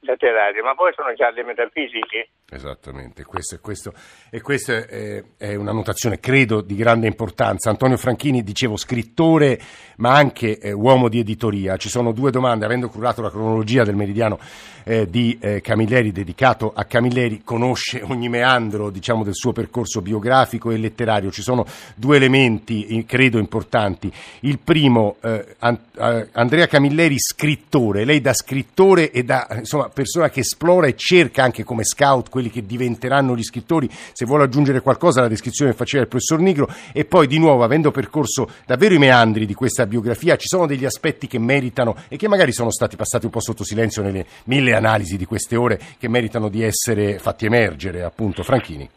letterario, 0.05 0.63
ma 0.63 0.75
poi 0.75 0.93
sono 0.95 1.13
gialli 1.15 1.43
metafisici. 1.43 2.27
Esattamente, 2.49 3.25
questo, 3.25 3.59
questo, 3.61 3.93
e 4.31 4.41
questa 4.41 4.87
è, 4.87 5.23
è, 5.37 5.55
una 5.55 5.73
notazione, 5.73 6.21
credo, 6.21 6.61
di 6.61 6.77
grande 6.77 7.07
importanza. 7.07 7.71
Antonio 7.71 7.97
Franchini, 7.97 8.43
dicevo, 8.43 8.77
scrittore, 8.77 9.59
ma 9.97 10.15
anche 10.15 10.59
eh, 10.59 10.73
uomo 10.73 11.09
di 11.09 11.19
editoria. 11.19 11.77
Ci 11.77 11.89
sono 11.89 12.13
due 12.13 12.31
domande, 12.31 12.65
avendo 12.65 12.89
curato 12.89 13.23
la 13.23 13.31
cronologia 13.31 13.83
del 13.83 13.97
meridiano 13.97 14.39
eh, 14.85 15.09
di 15.09 15.37
eh, 15.41 15.61
Camilleri, 15.63 16.13
dedicato 16.13 16.73
a 16.75 16.85
Camilleri, 16.85 17.43
conosce 17.43 18.03
ogni 18.07 18.29
meandro 18.29 18.91
diciamo, 18.91 19.25
del 19.25 19.35
suo 19.35 19.53
percorso 19.53 20.01
biografico 20.01 20.71
e 20.71 20.77
letterario. 20.77 21.31
Ci 21.31 21.43
sono 21.43 21.65
due 21.97 22.17
elementi, 22.17 23.05
credo, 23.07 23.39
importanti. 23.39 24.13
Il 24.41 24.59
primo, 24.59 25.17
eh, 25.23 25.57
Andrea 25.59 26.67
Camilleri, 26.67 27.19
scrittore. 27.19 28.05
Lei 28.05 28.21
da 28.21 28.33
scrittore 28.33 29.11
e 29.11 29.25
da, 29.25 29.47
insomma, 29.51 29.89
persona 29.95 30.29
che 30.29 30.41
esplora 30.41 30.87
e 30.87 30.95
cerca 30.97 31.43
anche 31.43 31.65
come 31.65 31.85
scout 31.85 32.29
quelli 32.29 32.51
che 32.51 32.67
diventeranno 32.67 33.35
gli 33.35 33.43
scrittori. 33.43 33.89
Se 33.91 34.27
vuole 34.27 34.45
aggiungere 34.45 34.83
qualcosa 34.83 35.21
alla 35.21 35.29
descrizione 35.29 35.71
che 35.71 35.77
faceva 35.77 36.03
il 36.03 36.09
professor 36.09 36.41
Nigro 36.41 36.69
e 36.93 37.07
poi 37.07 37.27
di 37.27 37.39
nuovo 37.39 37.65
avendo 37.65 37.91
percorso 37.91 38.51
davvero 38.67 38.95
i 38.95 38.99
meandri 38.99 39.47
di 39.47 39.55
questa 39.55 39.87
biografia 39.87 40.37
ci 40.37 40.49
sono 40.49 40.67
degli 40.67 40.85
aspetti 40.85 41.27
che 41.27 41.39
meritano 41.39 41.97
e 42.09 42.17
che 42.17 42.29
magari 42.29 42.53
sono 42.53 42.71
stati 42.71 42.97
passati 42.97 43.25
un 43.25 43.31
po' 43.31 43.41
sotto 43.41 43.65
silenzio 43.65 44.03
nelle 44.03 44.27
mille 44.45 44.75
analisi 44.75 45.17
di 45.17 45.25
queste 45.25 45.57
ore 45.57 45.81
che 45.99 46.09
meritano 46.09 46.49
di 46.49 46.63
essere 46.63 47.19
fatti 47.19 47.47
emergere 47.47 48.03
appunto 48.03 48.43
Franchini. 48.43 48.89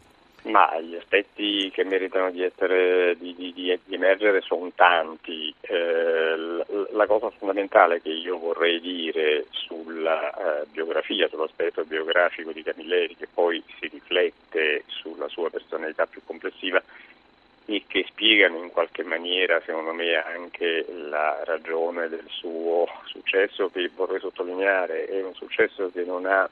Ma 0.44 0.80
gli 0.80 0.97
aspetti 1.08 1.70
che 1.70 1.84
meritano 1.84 2.30
di, 2.30 2.42
essere, 2.42 3.16
di, 3.18 3.34
di, 3.34 3.52
di 3.54 3.94
emergere 3.94 4.42
sono 4.42 4.70
tanti. 4.74 5.52
Eh, 5.60 6.36
la 6.92 7.06
cosa 7.06 7.30
fondamentale 7.30 8.02
che 8.02 8.10
io 8.10 8.38
vorrei 8.38 8.80
dire 8.80 9.46
sulla 9.50 10.60
eh, 10.60 10.66
biografia, 10.70 11.28
sull'aspetto 11.28 11.84
biografico 11.84 12.52
di 12.52 12.62
Camilleri, 12.62 13.16
che 13.16 13.26
poi 13.32 13.62
si 13.78 13.88
riflette 13.88 14.84
sulla 14.86 15.28
sua 15.28 15.48
personalità 15.50 16.06
più 16.06 16.20
complessiva, 16.24 16.82
e 17.64 17.84
che 17.86 18.04
spiegano 18.08 18.62
in 18.62 18.70
qualche 18.70 19.02
maniera, 19.02 19.60
secondo 19.64 19.92
me, 19.92 20.14
anche 20.14 20.86
la 20.88 21.42
ragione 21.44 22.08
del 22.08 22.24
suo 22.28 22.86
successo, 23.04 23.70
che 23.70 23.90
vorrei 23.94 24.20
sottolineare, 24.20 25.06
è 25.06 25.22
un 25.22 25.34
successo 25.34 25.90
che 25.92 26.04
non 26.04 26.24
ha 26.26 26.48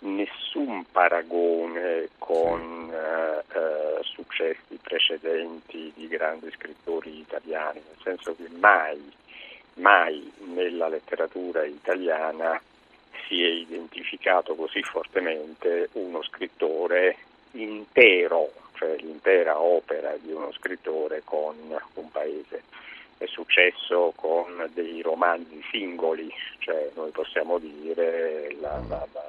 nessun 0.00 0.84
paragone 0.90 2.08
con 2.18 2.90
eh, 2.92 3.44
eh, 3.54 4.02
successi 4.02 4.78
precedenti 4.80 5.92
di 5.94 6.08
grandi 6.08 6.50
scrittori 6.52 7.18
italiani, 7.18 7.80
nel 7.86 7.96
senso 8.02 8.34
che 8.34 8.48
mai, 8.58 9.12
mai 9.74 10.32
nella 10.44 10.88
letteratura 10.88 11.64
italiana 11.64 12.60
si 13.26 13.42
è 13.42 13.48
identificato 13.48 14.54
così 14.54 14.82
fortemente 14.82 15.88
uno 15.92 16.22
scrittore 16.22 17.16
intero, 17.52 18.52
cioè 18.74 18.96
l'intera 18.96 19.60
opera 19.60 20.16
di 20.16 20.32
uno 20.32 20.52
scrittore 20.52 21.22
con 21.24 21.56
un 21.94 22.10
paese. 22.10 22.62
È 23.18 23.26
successo 23.26 24.12
con 24.16 24.70
dei 24.72 25.02
romanzi 25.02 25.62
singoli, 25.70 26.32
cioè 26.58 26.90
noi 26.94 27.10
possiamo 27.10 27.58
dire 27.58 28.56
la, 28.60 28.80
la, 28.88 29.06
la, 29.12 29.26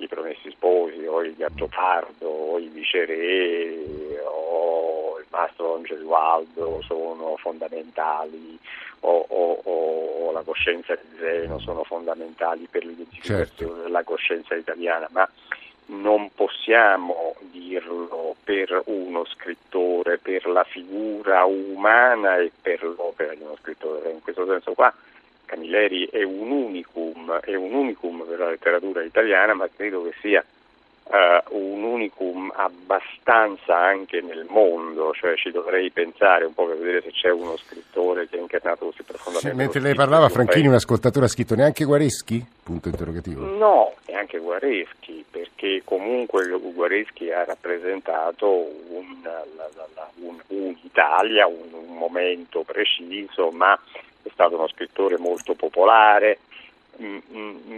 i 0.00 0.08
Promessi 0.08 0.50
Sposi 0.50 1.04
o 1.06 1.22
il 1.22 1.34
Gattopardo 1.36 2.26
o 2.26 2.58
i 2.58 2.68
Viceré 2.68 4.18
o 4.24 5.18
il 5.18 5.26
Mastro 5.28 5.66
Don 5.66 5.82
Gesualdo 5.82 6.82
sono 6.82 7.36
fondamentali 7.36 8.58
o, 9.00 9.26
o, 9.28 9.60
o, 9.62 10.32
la 10.32 10.42
coscienza 10.42 10.94
di 10.94 11.18
Zeno 11.18 11.58
sono 11.58 11.84
fondamentali 11.84 12.66
per 12.70 12.84
l'identificazione 12.84 13.46
certo. 13.46 13.82
della 13.82 14.02
coscienza 14.02 14.54
italiana, 14.54 15.08
ma 15.10 15.28
non 15.86 16.30
possiamo 16.34 17.34
dirlo 17.50 18.36
per 18.44 18.82
uno 18.86 19.24
scrittore, 19.24 20.18
per 20.18 20.46
la 20.46 20.64
figura 20.64 21.44
umana 21.44 22.36
e 22.36 22.52
per 22.60 22.82
l'opera 22.84 23.34
di 23.34 23.42
uno 23.42 23.56
scrittore. 23.60 24.10
In 24.10 24.22
questo 24.22 24.46
senso 24.46 24.72
qua 24.72 24.92
Camilleri 25.50 26.06
è 26.06 26.22
un 26.22 26.48
unicum, 26.48 27.09
è 27.38 27.54
un 27.54 27.72
unicum 27.72 28.24
per 28.26 28.40
la 28.40 28.50
letteratura 28.50 29.02
italiana, 29.02 29.54
ma 29.54 29.68
credo 29.74 30.02
che 30.02 30.14
sia 30.20 30.44
uh, 31.04 31.56
un 31.56 31.82
unicum 31.82 32.52
abbastanza 32.54 33.76
anche 33.76 34.20
nel 34.20 34.46
mondo, 34.48 35.12
cioè 35.12 35.36
ci 35.36 35.50
dovrei 35.50 35.90
pensare 35.90 36.44
un 36.44 36.54
po' 36.54 36.66
per 36.66 36.78
vedere 36.78 37.02
se 37.02 37.10
c'è 37.12 37.30
uno 37.30 37.56
scrittore 37.56 38.28
che 38.28 38.36
è 38.36 38.40
incarnato 38.40 38.86
così 38.86 39.02
profondamente. 39.02 39.50
Sì, 39.50 39.56
mentre 39.56 39.80
lei 39.80 39.94
parlava, 39.94 40.28
Franchini, 40.28 40.66
un 40.66 40.74
ascoltatore 40.74 41.26
ha 41.26 41.28
scritto 41.28 41.54
neanche 41.54 41.84
Guareschi? 41.84 42.44
Punto 42.62 42.88
interrogativo. 42.88 43.44
No, 43.44 43.94
neanche 44.06 44.38
Guareschi, 44.38 45.24
perché 45.30 45.82
comunque 45.84 46.48
Guareschi 46.48 47.30
ha 47.30 47.44
rappresentato 47.44 48.48
un, 48.88 49.20
la, 49.22 49.44
la, 49.56 49.68
la, 49.94 50.10
un, 50.22 50.36
un'Italia, 50.48 51.46
un, 51.46 51.72
un 51.72 51.96
momento 51.96 52.62
preciso, 52.62 53.50
ma 53.50 53.78
è 54.22 54.28
stato 54.32 54.56
uno 54.56 54.68
scrittore 54.68 55.18
molto 55.18 55.54
popolare, 55.54 56.38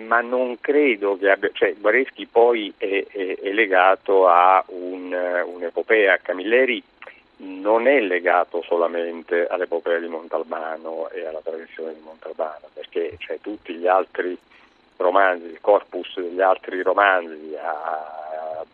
ma 0.06 0.20
non 0.20 0.58
credo 0.60 1.16
che 1.16 1.30
abbia, 1.30 1.50
cioè 1.52 1.74
Guareschi 1.76 2.26
poi 2.26 2.72
è, 2.76 3.06
è, 3.08 3.38
è 3.40 3.52
legato 3.52 4.26
a 4.26 4.64
un, 4.68 5.12
un'epopea, 5.12 6.18
Camilleri 6.18 6.82
non 7.36 7.86
è 7.88 8.00
legato 8.00 8.62
solamente 8.62 9.46
all'epopea 9.46 9.98
di 9.98 10.06
Montalbano 10.06 11.08
e 11.10 11.26
alla 11.26 11.40
tradizione 11.42 11.94
di 11.94 12.00
Montalbano, 12.00 12.68
perché 12.72 13.16
cioè, 13.18 13.40
tutti 13.40 13.74
gli 13.74 13.86
altri 13.86 14.36
romanzi, 14.96 15.46
il 15.46 15.60
corpus 15.60 16.20
degli 16.20 16.40
altri 16.40 16.82
romanzi 16.82 17.56
a, 17.60 18.64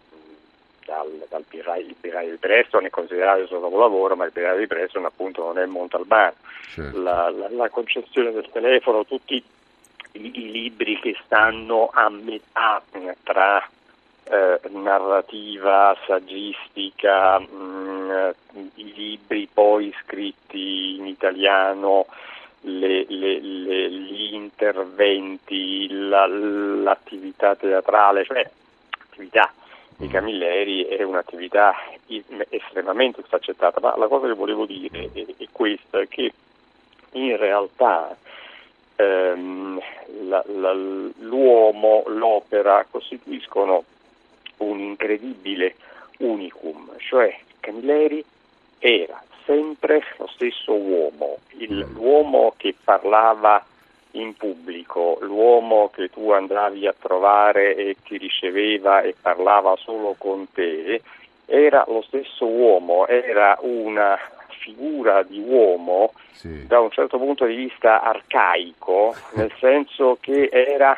dal, 0.85 1.27
dal 1.29 1.45
Piraio, 1.49 1.85
il 1.87 2.31
di 2.31 2.37
Preston 2.37 2.87
è 2.87 2.91
considerato 2.91 3.41
il 3.41 3.47
suo 3.47 3.61
capolavoro, 3.61 4.17
ma 4.17 4.25
il 4.25 4.33
Piraio 4.33 4.59
di 4.59 4.67
Preston 4.67 5.05
appunto 5.05 5.45
non 5.45 5.59
è 5.59 5.67
Montalbano. 5.67 6.35
Certo. 6.71 7.01
La, 7.01 7.31
la, 7.31 7.49
la, 7.51 7.69
concezione 7.71 8.33
del 8.33 8.49
telefono, 8.51 9.05
tutti 9.05 9.43
i, 10.19 10.45
i, 10.45 10.51
libri 10.51 10.99
che 11.01 11.17
stanno 11.25 11.91
a 11.93 12.09
metà 12.11 12.83
tra 13.23 13.67
eh, 14.25 14.61
narrativa, 14.71 15.97
saggistica, 16.07 17.39
mh, 17.39 18.35
mm, 18.57 18.67
i 18.75 18.93
libri 18.95 19.49
poi 19.53 19.95
scritti 20.03 20.97
in 20.97 21.07
italiano, 21.07 22.07
le, 22.63 23.05
le, 23.09 23.41
le, 23.41 23.91
gli 23.91 24.35
interventi, 24.35 25.89
la, 25.89 26.27
l'attività 26.27 27.55
teatrale, 27.55 28.25
cioè 28.25 28.49
attività 29.11 29.53
di 29.97 30.07
Camilleri 30.09 30.85
è 30.85 31.03
un'attività 31.03 31.75
estremamente 32.51 33.23
sfaccettata, 33.27 33.81
ma 33.81 33.97
la 33.97 34.07
cosa 34.07 34.29
che 34.29 34.35
volevo 34.35 34.65
dire 34.65 35.11
è, 35.13 35.25
è 35.39 35.47
questa, 35.51 36.05
che 36.05 36.33
in 37.13 37.37
realtà 37.37 38.17
ehm, 38.99 39.81
la, 40.27 40.43
la, 40.47 40.73
l'uomo, 40.73 42.03
l'opera 42.07 42.85
costituiscono 42.91 43.85
un 44.59 44.81
incredibile 44.81 45.77
unicum, 46.19 46.97
cioè 46.99 47.39
Camilleri 47.61 48.25
era 48.79 49.23
sempre 49.45 50.03
lo 50.17 50.27
stesso 50.29 50.75
uomo, 50.75 51.39
il, 51.59 51.87
l'uomo 51.95 52.55
che 52.57 52.75
parlava 52.83 53.65
in 54.13 54.35
pubblico, 54.35 55.19
l'uomo 55.21 55.91
che 55.91 56.11
tu 56.11 56.31
andavi 56.33 56.87
a 56.87 56.95
trovare 56.99 57.77
e 57.77 57.97
ti 58.05 58.17
riceveva 58.19 59.03
e 59.03 59.15
parlava 59.21 59.77
solo 59.77 60.17
con 60.19 60.51
te, 60.53 61.01
era 61.47 61.85
lo 61.87 62.03
stesso 62.03 62.47
uomo, 62.47 63.07
era 63.07 63.57
una 63.61 64.19
figura 64.69 65.23
di 65.23 65.41
uomo 65.41 66.13
sì. 66.33 66.67
da 66.67 66.81
un 66.81 66.91
certo 66.91 67.19
punto 67.19 67.47
di 67.47 67.55
vista 67.55 68.03
arcaico, 68.03 69.15
nel 69.35 69.53
senso 69.59 70.19
che 70.21 70.49
era 70.53 70.97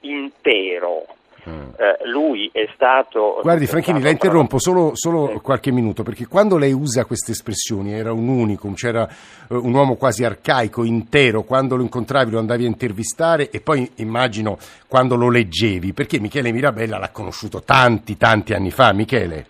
intero, 0.00 1.06
Mm. 1.48 1.68
Eh, 1.76 2.08
lui 2.08 2.50
è 2.52 2.68
stato... 2.74 3.38
Guardi 3.40 3.66
Franchini, 3.66 4.02
la 4.02 4.10
interrompo 4.10 4.58
solo, 4.58 4.90
solo 4.94 5.30
sì. 5.32 5.38
qualche 5.38 5.70
minuto, 5.70 6.02
perché 6.02 6.26
quando 6.26 6.58
lei 6.58 6.72
usa 6.72 7.04
queste 7.04 7.30
espressioni, 7.30 7.92
era 7.92 8.12
un 8.12 8.26
unicum, 8.26 8.74
c'era 8.74 9.08
uh, 9.48 9.54
un 9.54 9.72
uomo 9.72 9.94
quasi 9.94 10.24
arcaico, 10.24 10.82
intero, 10.82 11.44
quando 11.44 11.76
lo 11.76 11.82
incontravi 11.82 12.32
lo 12.32 12.40
andavi 12.40 12.64
a 12.64 12.66
intervistare 12.66 13.50
e 13.50 13.60
poi 13.60 13.88
immagino 13.96 14.58
quando 14.88 15.14
lo 15.14 15.30
leggevi, 15.30 15.92
perché 15.92 16.18
Michele 16.18 16.50
Mirabella 16.50 16.98
l'ha 16.98 17.10
conosciuto 17.10 17.62
tanti, 17.62 18.16
tanti 18.16 18.52
anni 18.52 18.72
fa. 18.72 18.92
Michele? 18.92 19.46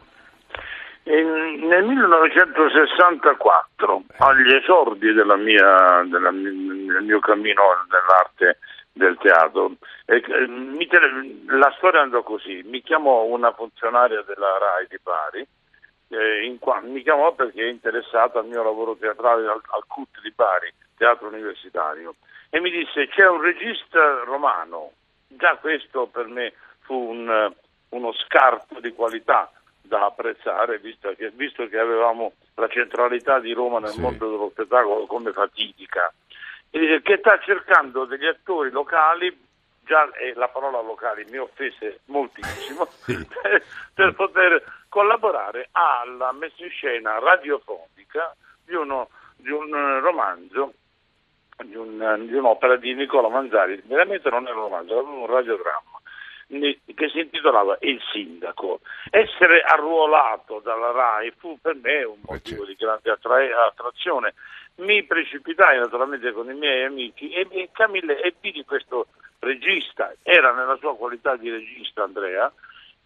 In, 1.08 1.68
nel 1.68 1.84
1964, 1.84 4.02
agli 4.18 4.54
esordi 4.54 5.12
della 5.12 5.36
mia, 5.36 6.02
della, 6.04 6.32
del 6.32 7.02
mio 7.02 7.20
cammino 7.20 7.62
nell'arte 7.88 8.58
del 8.92 9.16
teatro. 9.18 9.76
E, 10.04 10.16
eh, 10.16 10.48
la 11.46 11.72
storia 11.76 12.00
andò 12.00 12.24
così, 12.24 12.62
mi 12.64 12.82
chiamò 12.82 13.22
una 13.22 13.52
funzionaria 13.52 14.22
della 14.22 14.58
RAI 14.58 14.88
di 14.88 14.98
Bari, 15.00 15.46
eh, 16.08 16.56
qua, 16.58 16.80
mi 16.82 17.02
chiamò 17.02 17.32
perché 17.34 17.62
è 17.62 17.70
interessata 17.70 18.40
al 18.40 18.46
mio 18.46 18.64
lavoro 18.64 18.96
teatrale 18.96 19.46
al, 19.46 19.62
al 19.62 19.84
CUT 19.86 20.20
di 20.22 20.32
Bari, 20.34 20.74
teatro 20.96 21.28
universitario, 21.28 22.16
e 22.50 22.58
mi 22.58 22.70
disse 22.70 23.06
c'è 23.08 23.28
un 23.28 23.42
regista 23.42 24.24
romano, 24.24 24.90
già 25.28 25.54
questo 25.56 26.06
per 26.06 26.26
me 26.26 26.52
fu 26.80 26.94
un, 26.94 27.52
uno 27.90 28.12
scarto 28.12 28.80
di 28.80 28.92
qualità 28.92 29.48
da 29.86 30.06
apprezzare, 30.06 30.78
visto 30.78 31.12
che, 31.14 31.30
visto 31.30 31.66
che 31.68 31.78
avevamo 31.78 32.32
la 32.54 32.68
centralità 32.68 33.38
di 33.38 33.52
Roma 33.52 33.78
nel 33.78 33.90
sì. 33.90 34.00
mondo 34.00 34.30
dello 34.30 34.50
spettacolo 34.50 35.06
come 35.06 35.32
fatidica 35.32 36.12
che 36.70 37.16
sta 37.18 37.38
cercando 37.40 38.04
degli 38.04 38.26
attori 38.26 38.70
locali 38.70 39.44
già 39.86 40.10
eh, 40.12 40.34
la 40.34 40.48
parola 40.48 40.80
locali 40.80 41.24
mi 41.30 41.38
offese 41.38 42.00
moltissimo 42.06 42.86
sì. 43.04 43.24
per, 43.24 43.62
per, 43.94 44.14
poter 44.14 44.62
collaborare 44.88 45.68
alla 45.72 46.32
messa 46.32 46.64
in 46.64 46.70
scena 46.70 47.18
radiofonica 47.18 48.34
di, 48.64 48.74
uno, 48.74 49.08
di 49.36 49.50
un 49.50 50.00
romanzo 50.00 50.74
di, 51.64 51.76
un, 51.76 52.26
di 52.26 52.34
un'opera 52.34 52.76
di 52.76 52.94
Nicola 52.94 53.28
Manzari, 53.28 53.80
veramente 53.86 54.28
non 54.28 54.46
era 54.46 54.56
un 54.56 54.62
romanzo, 54.62 54.98
era 54.98 55.08
un 55.08 55.26
radiodramma 55.26 55.95
che 56.48 57.08
si 57.08 57.18
intitolava 57.18 57.76
Il 57.80 58.00
Sindaco. 58.12 58.80
Essere 59.10 59.62
arruolato 59.62 60.60
dalla 60.60 60.92
RAI 60.92 61.32
fu 61.36 61.58
per 61.60 61.74
me 61.74 62.04
un 62.04 62.18
Eh, 62.18 62.26
motivo 62.26 62.64
di 62.64 62.74
grande 62.74 63.10
attra- 63.10 63.66
attrazione. 63.66 64.34
Mi 64.76 65.02
precipitai 65.04 65.78
naturalmente 65.78 66.32
con 66.32 66.50
i 66.50 66.54
miei 66.54 66.84
amici 66.84 67.30
e, 67.30 67.46
e, 67.50 67.70
Camille, 67.72 68.20
e 68.20 68.34
vidi 68.40 68.64
questo 68.64 69.06
regista, 69.38 70.14
era 70.22 70.52
nella 70.52 70.76
sua 70.76 70.96
qualità 70.96 71.36
di 71.36 71.50
regista 71.50 72.02
Andrea, 72.02 72.52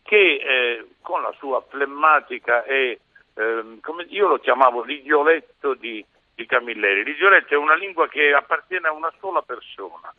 che 0.02 0.16
eh, 0.16 0.86
con 1.00 1.22
la 1.22 1.32
sua 1.38 1.60
flemmatica 1.68 2.64
e 2.64 3.00
ehm, 3.34 3.80
come 3.80 4.04
io 4.08 4.28
lo 4.28 4.38
chiamavo 4.38 4.82
l'idioletto 4.82 5.74
di, 5.74 6.04
di 6.34 6.46
Camilleri. 6.46 7.04
L'idioletto 7.04 7.54
è 7.54 7.56
una 7.56 7.74
lingua 7.74 8.08
che 8.08 8.32
appartiene 8.32 8.88
a 8.88 8.92
una 8.92 9.12
sola 9.20 9.42
persona, 9.42 10.12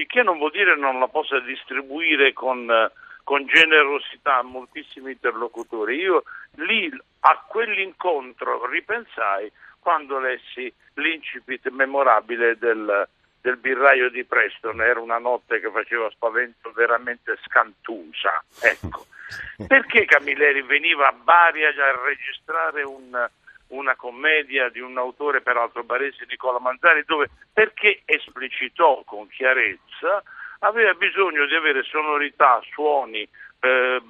il 0.00 0.06
che 0.06 0.22
non 0.22 0.38
vuol 0.38 0.52
dire 0.52 0.76
non 0.76 0.98
la 0.98 1.08
possa 1.08 1.40
distribuire 1.40 2.32
con, 2.32 2.70
eh, 2.70 2.90
con 3.24 3.46
generosità 3.46 4.38
a 4.38 4.42
moltissimi 4.42 5.12
interlocutori. 5.12 5.96
Io 5.96 6.22
lì 6.56 6.90
a 7.20 7.44
quell'incontro 7.46 8.66
ripensai 8.66 9.50
quando 9.80 10.18
lessi 10.18 10.72
l'incipit 10.94 11.68
memorabile 11.70 12.56
del, 12.58 13.08
del 13.40 13.56
birraio 13.56 14.10
di 14.10 14.24
Preston, 14.24 14.80
era 14.80 15.00
una 15.00 15.18
notte 15.18 15.60
che 15.60 15.70
faceva 15.70 16.10
spavento 16.10 16.70
veramente 16.72 17.36
scantusa. 17.44 18.42
Ecco. 18.60 19.06
Perché 19.66 20.04
Camilleri 20.04 20.62
veniva 20.62 21.08
a 21.08 21.12
Bari 21.12 21.64
a 21.64 21.72
registrare 22.04 22.82
un, 22.82 23.28
una 23.68 23.96
commedia 23.96 24.68
di 24.68 24.80
un 24.80 24.96
autore, 24.98 25.40
peraltro 25.40 25.84
barese, 25.84 26.26
Nicola 26.28 26.58
Manzari, 26.58 27.04
dove 27.04 27.28
perché 27.52 28.02
esplicitò 28.04 29.02
con 29.04 29.28
chiarezza, 29.28 30.22
aveva 30.60 30.94
bisogno 30.94 31.46
di 31.46 31.54
avere 31.54 31.82
sonorità, 31.84 32.60
suoni, 32.72 33.28
eh, 33.60 34.02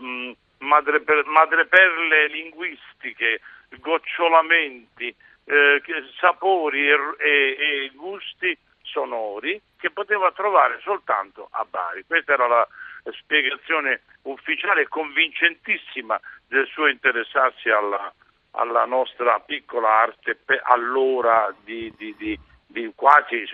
madreperle 0.58 2.28
linguistiche, 2.28 3.40
gocciolamenti, 3.80 5.14
eh, 5.44 5.82
sapori 6.18 6.88
e, 6.88 6.96
e- 7.18 7.56
e 7.58 7.90
gusti 7.94 8.56
sonori 8.82 9.60
che 9.78 9.90
poteva 9.90 10.32
trovare 10.32 10.78
soltanto 10.82 11.48
a 11.52 11.64
Bari. 11.68 12.04
Questa 12.06 12.32
era 12.32 12.46
la 12.46 12.68
spiegazione 13.12 14.02
ufficiale 14.22 14.82
e 14.82 14.88
convincentissima 14.88 16.20
del 16.46 16.66
suo 16.66 16.86
interessarsi 16.88 17.70
alla, 17.70 18.12
alla 18.52 18.84
nostra 18.84 19.38
piccola 19.40 19.88
arte 20.00 20.38
allora 20.62 21.54
di, 21.64 21.92
di- 21.96 22.14
di- 22.16 22.38
di 22.70 22.92
quasi 22.94 23.44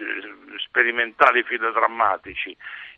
sperimentali 0.58 1.42
filodrammatici. 1.44 2.56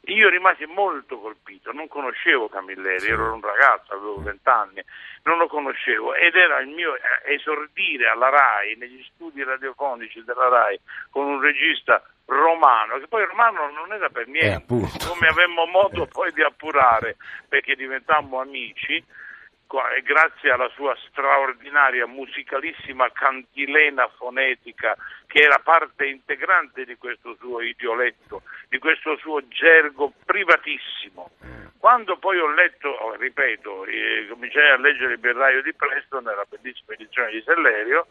Io 0.09 0.29
rimasi 0.29 0.65
molto 0.67 1.19
colpito, 1.19 1.73
non 1.73 1.88
conoscevo 1.88 2.49
Camilleri, 2.49 3.09
ero 3.09 3.33
un 3.35 3.41
ragazzo, 3.41 3.93
avevo 3.95 4.23
vent'anni, 4.23 4.81
non 5.25 5.37
lo 5.38 5.49
conoscevo 5.49 6.15
ed 6.15 6.35
era 6.37 6.59
il 6.61 6.69
mio 6.69 6.95
esordire 7.25 8.09
alla 8.09 8.29
RAI, 8.29 8.76
negli 8.76 9.05
studi 9.15 9.43
radiofonici 9.43 10.23
della 10.25 10.49
RAI, 10.49 10.79
con 11.11 11.26
un 11.26 11.41
regista 11.41 12.00
romano, 12.26 12.99
che 12.99 13.09
poi 13.09 13.25
romano 13.25 13.69
non 13.71 13.93
era 13.93 14.09
per 14.09 14.26
Eh, 14.29 14.31
niente, 14.31 14.55
appunto. 14.62 15.09
come 15.09 15.26
avemmo 15.26 15.67
modo 15.67 16.07
poi 16.11 16.33
di 16.33 16.43
appurare, 16.43 17.17
perché 17.49 17.75
diventammo 17.75 18.41
amici, 18.41 19.05
grazie 20.02 20.50
alla 20.50 20.68
sua 20.75 20.96
straordinaria 21.08 22.06
musicalissima 22.06 23.11
cantilena 23.11 24.08
fonetica 24.16 24.96
che 25.26 25.42
era 25.42 25.58
parte 25.58 26.06
integrante 26.06 26.85
di 26.85 26.96
questo 26.96 27.37
suo 27.40 27.61
idioletto, 27.61 28.42
di 28.68 28.78
questo 28.78 29.16
suo 29.16 29.46
gergo 29.49 30.12
privatissimo. 30.25 31.30
Quando 31.78 32.16
poi 32.16 32.38
ho 32.38 32.50
letto, 32.50 32.88
oh, 32.88 33.14
ripeto, 33.14 33.85
eh, 33.85 34.26
cominciai 34.28 34.70
a 34.70 34.78
leggere 34.78 35.12
il 35.12 35.18
birraio 35.18 35.62
di 35.62 35.75
Preston, 35.75 36.25
nella 36.25 36.46
bellissima 36.49 36.94
edizione 36.94 37.30
di 37.30 37.42
Sellerio, 37.42 38.06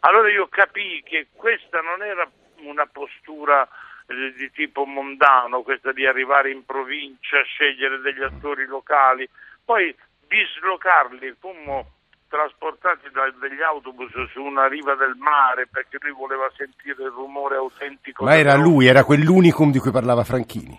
allora 0.00 0.30
io 0.30 0.48
capii 0.48 1.02
che 1.02 1.28
questa 1.34 1.80
non 1.80 2.02
era 2.02 2.28
una 2.62 2.86
postura 2.86 3.68
eh, 4.06 4.32
di 4.32 4.50
tipo 4.50 4.84
mondano, 4.84 5.62
questa 5.62 5.92
di 5.92 6.06
arrivare 6.06 6.50
in 6.50 6.64
provincia, 6.64 7.42
scegliere 7.42 8.00
degli 8.00 8.22
attori 8.22 8.64
locali, 8.66 9.28
poi 9.64 9.94
dislocarli, 10.30 11.34
fummo 11.40 11.98
trasportati 12.28 13.10
da 13.10 13.28
degli 13.40 13.60
autobus 13.60 14.12
su 14.30 14.40
una 14.40 14.68
riva 14.68 14.94
del 14.94 15.16
mare 15.18 15.66
perché 15.66 15.98
lui 16.00 16.12
voleva 16.12 16.48
sentire 16.56 17.02
il 17.02 17.10
rumore 17.10 17.56
autentico. 17.56 18.22
Ma 18.24 18.36
era 18.38 18.54
lui, 18.54 18.86
era 18.86 19.02
quell'unicum 19.02 19.72
di 19.72 19.80
cui 19.80 19.90
parlava 19.90 20.22
Franchini. 20.22 20.78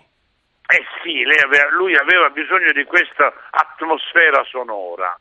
Eh 0.66 0.84
sì, 1.02 1.22
lei 1.24 1.38
aveva- 1.40 1.68
lui 1.72 1.94
aveva 1.94 2.30
bisogno 2.30 2.72
di 2.72 2.84
questa 2.84 3.30
atmosfera 3.50 4.42
sonora. 4.44 5.14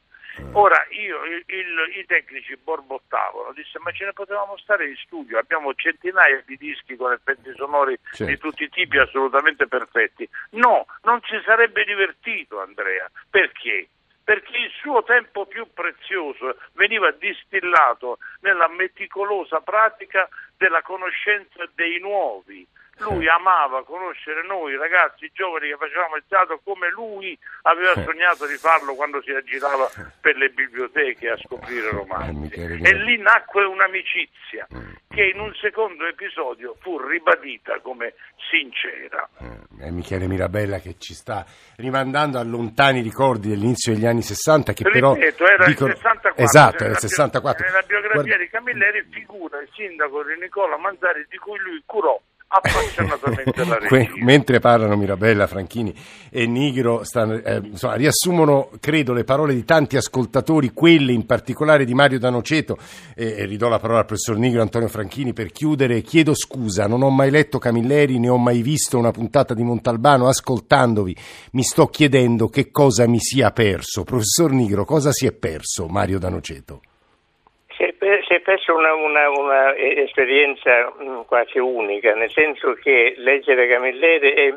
Ora 0.54 0.78
io, 0.92 1.26
il- 1.26 1.44
il- 1.48 2.00
i 2.00 2.06
tecnici 2.06 2.56
borbottavano, 2.56 3.52
disse 3.54 3.78
ma 3.80 3.92
ce 3.92 4.06
ne 4.06 4.14
potevamo 4.14 4.56
stare 4.58 4.88
in 4.88 4.96
studio, 4.96 5.38
abbiamo 5.38 5.74
centinaia 5.74 6.42
di 6.46 6.56
dischi 6.56 6.96
con 6.96 7.12
effetti 7.12 7.52
sonori 7.58 8.00
Certo. 8.14 8.26
di 8.32 8.38
tutti 8.38 8.64
i 8.64 8.70
tipi 8.70 8.98
assolutamente 8.98 9.68
perfetti. 9.68 10.28
No, 10.52 10.86
non 11.04 11.22
ci 11.24 11.36
sarebbe 11.44 11.84
divertito 11.84 12.62
Andrea, 12.62 13.12
perché? 13.30 13.90
Perché 14.32 14.56
il 14.60 14.72
suo 14.80 15.04
tempo 15.04 15.46
più 15.46 15.68
prezioso 15.74 16.56
veniva 16.76 17.12
distillato 17.12 18.18
nella 18.40 18.70
meticolosa 18.70 19.60
pratica 19.60 20.30
della 20.56 20.82
conoscenza 20.82 21.70
dei 21.76 22.00
nuovi. 22.00 22.66
Lui 23.02 23.28
amava 23.28 23.84
conoscere 23.84 24.46
noi 24.46 24.76
ragazzi 24.78 25.30
giovani 25.34 25.70
che 25.70 25.78
facevamo 25.78 26.16
il 26.16 26.24
teatro 26.28 26.60
come 26.64 26.90
lui 26.92 27.38
aveva 27.64 27.94
sognato 28.04 28.46
di 28.46 28.56
farlo 28.56 28.96
quando 28.96 29.22
si 29.22 29.32
aggirava 29.32 29.90
per 30.22 30.36
le 30.38 30.50
biblioteche 30.50 31.30
a 31.30 31.38
scoprire 31.38 31.88
Eh, 31.88 31.92
romanzi. 31.92 32.40
Michele 32.40 32.90
E 32.90 32.94
lì 32.96 33.18
nacque 33.18 33.64
un'amicizia 33.66 34.68
che 35.10 35.24
in 35.24 35.40
un 35.40 35.54
secondo 35.60 36.06
episodio 36.06 36.76
fu 36.80 36.98
ribadita 37.00 37.80
come 37.82 38.14
sincera. 38.50 39.28
Eh, 39.40 39.86
È 39.88 39.90
Michele 39.90 40.28
Mirabella 40.28 40.78
che 40.80 40.96
ci 41.00 41.14
sta 41.14 41.46
rimandando 41.78 42.38
a 42.38 42.44
lontani 42.44 43.02
ricordi 43.02 43.50
dell'inizio 43.50 43.94
degli 43.94 44.06
anni 44.06 44.22
60 44.22 44.74
che 44.74 44.84
però 44.84 45.14
Ripeto, 45.16 45.46
era 45.48 45.66
dicono- 45.66 45.90
il 45.92 45.98
64. 45.98 46.44
Esatto, 46.44 46.76
era 46.84 46.86
il 46.94 46.98
bio- 47.00 47.08
64. 47.08 47.66
Nella 47.66 47.82
biografia 47.82 48.22
Guarda- 48.22 48.38
di 48.44 48.50
Camilleri 48.50 49.06
figura 49.10 49.60
il 49.60 49.70
sindaco 49.74 50.24
di 50.24 50.36
Nicola 50.40 50.78
Manzari 50.78 51.26
di 51.30 51.38
cui 51.38 51.58
lui 51.60 51.82
curò 51.86 52.20
appassionatamente 52.54 53.64
la 53.64 53.78
regia. 53.88 54.12
mentre 54.24 54.60
parlano 54.60 54.98
Mirabella, 54.98 55.48
Franchini 55.48 55.96
e 56.30 56.46
Nigro, 56.46 57.04
stanno, 57.04 57.36
eh, 57.36 57.62
insomma, 57.64 57.96
riassumono, 57.96 58.70
credo, 58.80 59.14
le 59.14 59.24
parole 59.24 59.54
di 59.54 59.64
tanti 59.64 59.96
ascoltatori, 59.96 60.72
quelle 60.74 61.14
in 61.14 61.26
particolare 61.26 61.86
di 61.86 61.94
Mario 61.94 62.20
Danoceto, 62.20 62.78
e, 63.16 63.36
e 63.38 63.46
ridò 63.46 63.70
la 63.70 63.80
parola 63.80 64.00
al 64.00 64.06
professor 64.06 64.38
Nigro 64.38 64.62
Antonio 64.62 64.90
Franchini 64.90 65.34
per 65.34 65.52
chiudere. 65.52 66.02
Chiedo 66.02 66.34
scusa, 66.34 66.88
non 66.88 67.04
ho 67.04 67.10
mai 67.10 67.32
letto 67.32 67.58
Camilleri, 67.58 68.20
ne 68.20 68.30
ho 68.30 68.38
mai 68.38 68.62
visto 68.62 68.98
una 68.98 69.12
puntata 69.12 69.54
di 69.54 69.64
Montalbano, 69.64 70.28
ascoltandovi 70.28 71.16
mi 71.52 71.64
sto 71.64 71.88
chiedendo 71.88 72.50
che 72.50 72.70
cosa 72.70 73.08
mi 73.08 73.20
sia 73.20 73.52
perso. 73.52 74.04
Professor 74.04 74.52
Nigro, 74.52 74.84
cosa 74.84 75.12
si 75.12 75.26
è 75.26 75.32
perso 75.32 75.88
Mario 75.88 76.20
Danoceto? 76.20 76.82
Si 78.32 78.38
è, 78.38 78.40
persa 78.40 78.72
una, 78.74 79.74
eh, 79.74 80.10
mh, 81.00 81.26
quasi 81.26 81.60
unica, 81.60 82.14
nel 82.14 82.32
senso 82.32 82.76
che 82.76 83.14
leggere 83.18 83.68
Camilleri 83.68 84.32
è, 84.32 84.54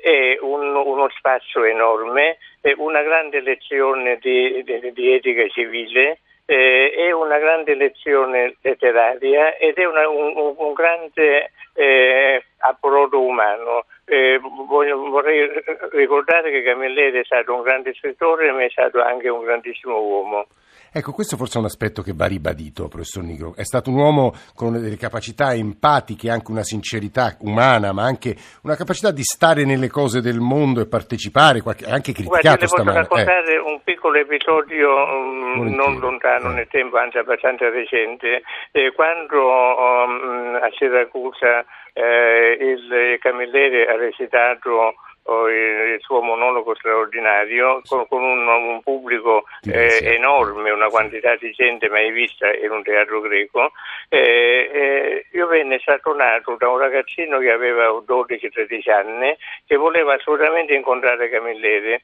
è 0.00 0.38
un- 0.40 0.74
uno 0.74 1.10
spazio 1.18 1.62
enorme, 1.64 2.38
è 2.62 2.72
una 2.78 3.02
grande 3.02 3.40
lezione 3.40 4.16
di, 4.16 4.62
di- 4.64 4.92
di 4.94 5.12
etica 5.12 5.46
civile, 5.48 6.20
eh, 6.46 6.92
è 6.96 7.10
una 7.12 7.36
grande 7.38 7.74
lezione 7.74 8.56
letteraria 8.62 9.58
ed 9.58 9.76
è 9.76 9.84
una- 9.84 10.08
un, 10.08 10.54
un- 10.56 10.72
grande 10.72 11.50
eh, 11.74 12.42
approdo 12.60 13.20
umano. 13.20 13.84
Eh, 14.06 14.40
vorrei 14.42 15.50
ricordare 15.92 16.50
che 16.50 16.62
Camilleri 16.62 17.20
è 17.20 17.24
stato 17.24 17.54
un 17.54 17.60
grande 17.60 17.92
scrittore, 17.92 18.50
ma 18.52 18.64
è 18.64 18.70
stato 18.70 19.02
anche 19.02 19.28
un 19.28 19.44
grandissimo 19.44 20.00
uomo. 20.00 20.46
Ecco, 20.94 21.12
questo 21.12 21.38
forse 21.38 21.56
è 21.56 21.60
un 21.60 21.64
aspetto 21.64 22.02
che 22.02 22.12
va 22.14 22.26
ribadito, 22.26 22.86
professor 22.88 23.22
Nigro. 23.22 23.54
È 23.56 23.64
stato 23.64 23.88
un 23.88 23.96
uomo 23.96 24.34
con 24.54 24.72
delle 24.72 24.98
capacità 24.98 25.54
empatiche, 25.54 26.28
anche 26.28 26.50
una 26.50 26.62
sincerità 26.62 27.34
umana, 27.40 27.92
ma 27.92 28.02
anche 28.04 28.36
una 28.64 28.76
capacità 28.76 29.10
di 29.10 29.22
stare 29.22 29.64
nelle 29.64 29.88
cose 29.88 30.20
del 30.20 30.38
mondo 30.40 30.82
e 30.82 30.86
partecipare, 30.86 31.62
anche 31.88 32.12
criticato 32.12 32.58
posso 32.68 32.76
stamane. 32.76 32.98
Eh, 32.98 33.00
raccontare 33.02 33.56
un 33.56 33.80
piccolo 33.82 34.18
episodio 34.18 34.90
mm, 34.90 35.56
Volentieri. 35.56 35.76
non 35.76 35.98
lontano 35.98 36.50
Eh. 36.50 36.54
nel 36.54 36.68
tempo, 36.68 36.98
anzi 36.98 37.16
abbastanza 37.16 37.70
recente, 37.70 38.42
Eh, 38.72 38.92
quando 38.92 39.40
um, 39.40 40.58
a 40.60 40.68
Siracusa 40.76 41.64
eh, 41.94 42.56
il 42.60 43.18
Camilleri 43.18 43.86
ha 43.86 43.96
recitato 43.96 44.94
il 45.24 46.00
suo 46.00 46.20
monologo 46.20 46.74
straordinario 46.74 47.80
con, 47.86 48.06
con 48.08 48.22
un, 48.22 48.46
un, 48.46 48.82
pubblico 48.82 49.44
eh, 49.62 50.00
enorme, 50.02 50.70
una 50.70 50.88
quantità 50.88 51.36
di 51.36 51.52
gente 51.52 51.88
mai 51.88 52.10
vista 52.10 52.52
in 52.52 52.70
un 52.70 52.82
teatro 52.82 53.20
greco. 53.20 53.72
Eh, 54.08 54.70
eh, 54.72 55.26
io 55.32 55.46
venne 55.46 55.80
saturnato 55.84 56.56
da 56.58 56.68
un 56.68 56.78
ragazzino 56.78 57.38
che 57.38 57.50
aveva 57.50 57.86
12-13 57.88 58.90
anni 58.90 59.36
che 59.66 59.76
voleva 59.76 60.14
assolutamente 60.14 60.74
incontrare 60.74 61.30
Camilleri. 61.30 62.02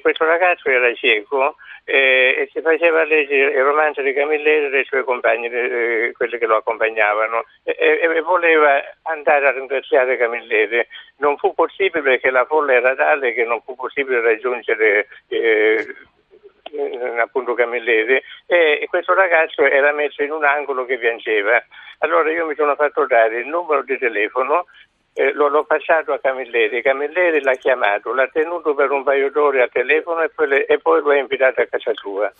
questo 0.00 0.24
ragazzo 0.24 0.68
era 0.68 0.92
cieco 0.94 1.56
eh, 1.90 2.34
e 2.40 2.50
si 2.52 2.60
faceva 2.60 3.02
leggere 3.04 3.50
il 3.52 3.64
romanzo 3.64 4.02
di 4.02 4.12
Camilleri 4.12 4.68
dai 4.68 4.84
suoi 4.84 5.04
compagni, 5.04 5.46
eh, 5.46 6.12
quelli 6.14 6.36
che 6.36 6.44
lo 6.44 6.56
accompagnavano, 6.56 7.46
e, 7.62 7.98
e, 8.02 8.20
voleva 8.20 8.78
andare 9.04 9.48
a 9.48 9.52
ringraziare 9.52 10.18
Camilleri. 10.18 10.86
Non 11.16 11.38
fu 11.38 11.54
possibile 11.54 12.02
perché 12.02 12.30
la 12.30 12.44
folla 12.44 12.74
era 12.74 12.94
tale 12.94 13.32
che 13.32 13.44
non 13.44 13.62
fu 13.62 13.74
possibile 13.74 14.20
raggiungere 14.20 15.08
eh, 15.28 15.86
appunto 17.18 17.54
Camilleri 17.54 18.22
e 18.44 18.86
questo 18.90 19.14
ragazzo 19.14 19.62
era 19.62 19.90
messo 19.92 20.22
in 20.22 20.32
un 20.32 20.44
angolo 20.44 20.84
che 20.84 20.98
piangeva. 20.98 21.64
Allora 22.00 22.30
io 22.30 22.44
mi 22.44 22.54
sono 22.54 22.74
fatto 22.74 23.06
dare 23.06 23.38
il 23.38 23.46
numero 23.48 23.82
di 23.82 23.96
telefono 23.96 24.66
eh, 25.12 25.32
lo, 25.32 25.48
l'ho 25.48 25.64
passato 25.64 26.12
a 26.12 26.18
Camilleri, 26.20 26.82
Camilleri 26.82 27.42
l'ha 27.42 27.54
chiamato, 27.54 28.14
l'ha 28.14 28.28
tenuto 28.32 28.74
per 28.74 28.90
un 28.90 29.02
paio 29.02 29.30
d'ore 29.30 29.62
a 29.62 29.68
telefono 29.68 30.22
e 30.22 30.30
poi, 30.34 30.48
le, 30.48 30.66
e 30.66 30.78
poi 30.78 31.02
lo 31.02 31.10
ha 31.10 31.16
invitato 31.16 31.60
a 31.60 31.66
casa 31.66 31.92
sua. 31.94 32.32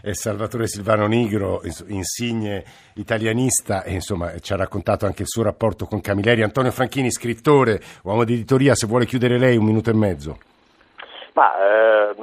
È 0.00 0.12
Salvatore 0.14 0.66
Silvano 0.66 1.06
Nigro, 1.06 1.62
insigne 1.88 2.64
italianista, 2.94 3.82
e 3.82 3.92
insomma 3.92 4.38
ci 4.38 4.52
ha 4.52 4.56
raccontato 4.56 5.06
anche 5.06 5.22
il 5.22 5.28
suo 5.28 5.42
rapporto 5.42 5.86
con 5.86 6.00
Camilleri. 6.00 6.42
Antonio 6.42 6.70
Franchini, 6.70 7.10
scrittore, 7.10 7.80
uomo 8.04 8.24
di 8.24 8.34
editoria, 8.34 8.74
se 8.74 8.86
vuole 8.86 9.04
chiudere 9.04 9.38
lei 9.38 9.56
un 9.56 9.64
minuto 9.64 9.90
e 9.90 9.94
mezzo. 9.94 10.38
Ma 11.40 11.56
eh, 11.56 12.14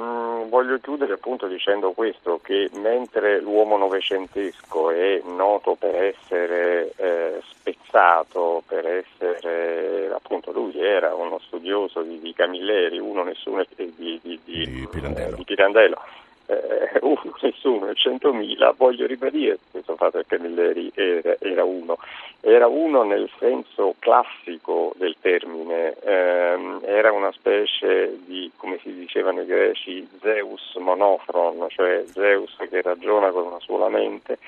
voglio 0.48 0.78
chiudere 0.78 1.14
appunto 1.14 1.48
dicendo 1.48 1.90
questo, 1.90 2.38
che 2.40 2.70
mentre 2.74 3.40
l'uomo 3.40 3.76
novecentesco 3.76 4.92
è 4.92 5.20
noto 5.24 5.74
per 5.74 5.96
essere 5.96 6.92
eh, 6.94 7.42
spezzato, 7.48 8.62
per 8.64 8.86
essere, 8.86 10.08
appunto 10.14 10.52
lui 10.52 10.80
era 10.80 11.16
uno 11.16 11.40
studioso 11.40 12.02
di, 12.02 12.20
di 12.20 12.32
Camilleri, 12.32 13.00
uno 13.00 13.24
nessuno 13.24 13.64
di, 13.74 14.20
di, 14.22 14.38
di, 14.44 14.88
Pirandello. 14.88 15.32
Eh, 15.32 15.34
di 15.34 15.44
Pirandello 15.44 16.00
eh, 16.48 16.98
e 17.90 17.94
centomila, 17.94 18.74
voglio 18.76 19.06
ribadire 19.06 19.58
questo 19.70 19.96
fatto 19.96 20.22
che 20.26 20.38
Milleri 20.38 20.90
era, 20.94 21.36
era, 21.38 21.64
uno, 21.64 21.98
era 22.40 22.66
uno 22.66 23.02
nel 23.02 23.30
senso 23.38 23.94
classico 23.98 24.92
del 24.96 25.16
termine, 25.20 25.94
ehm, 26.02 26.80
era 26.84 27.12
una 27.12 27.30
specie 27.32 28.18
di, 28.24 28.50
come 28.56 28.78
si 28.82 28.94
dicevano 28.94 29.42
i 29.42 29.46
greci, 29.46 30.08
Zeus 30.20 30.74
monofron, 30.76 31.66
cioè 31.68 32.04
Zeus 32.12 32.56
che 32.68 32.82
ragiona 32.82 33.30
con 33.30 33.46
una 33.46 33.60
sola 33.60 33.88
mente 33.88 34.38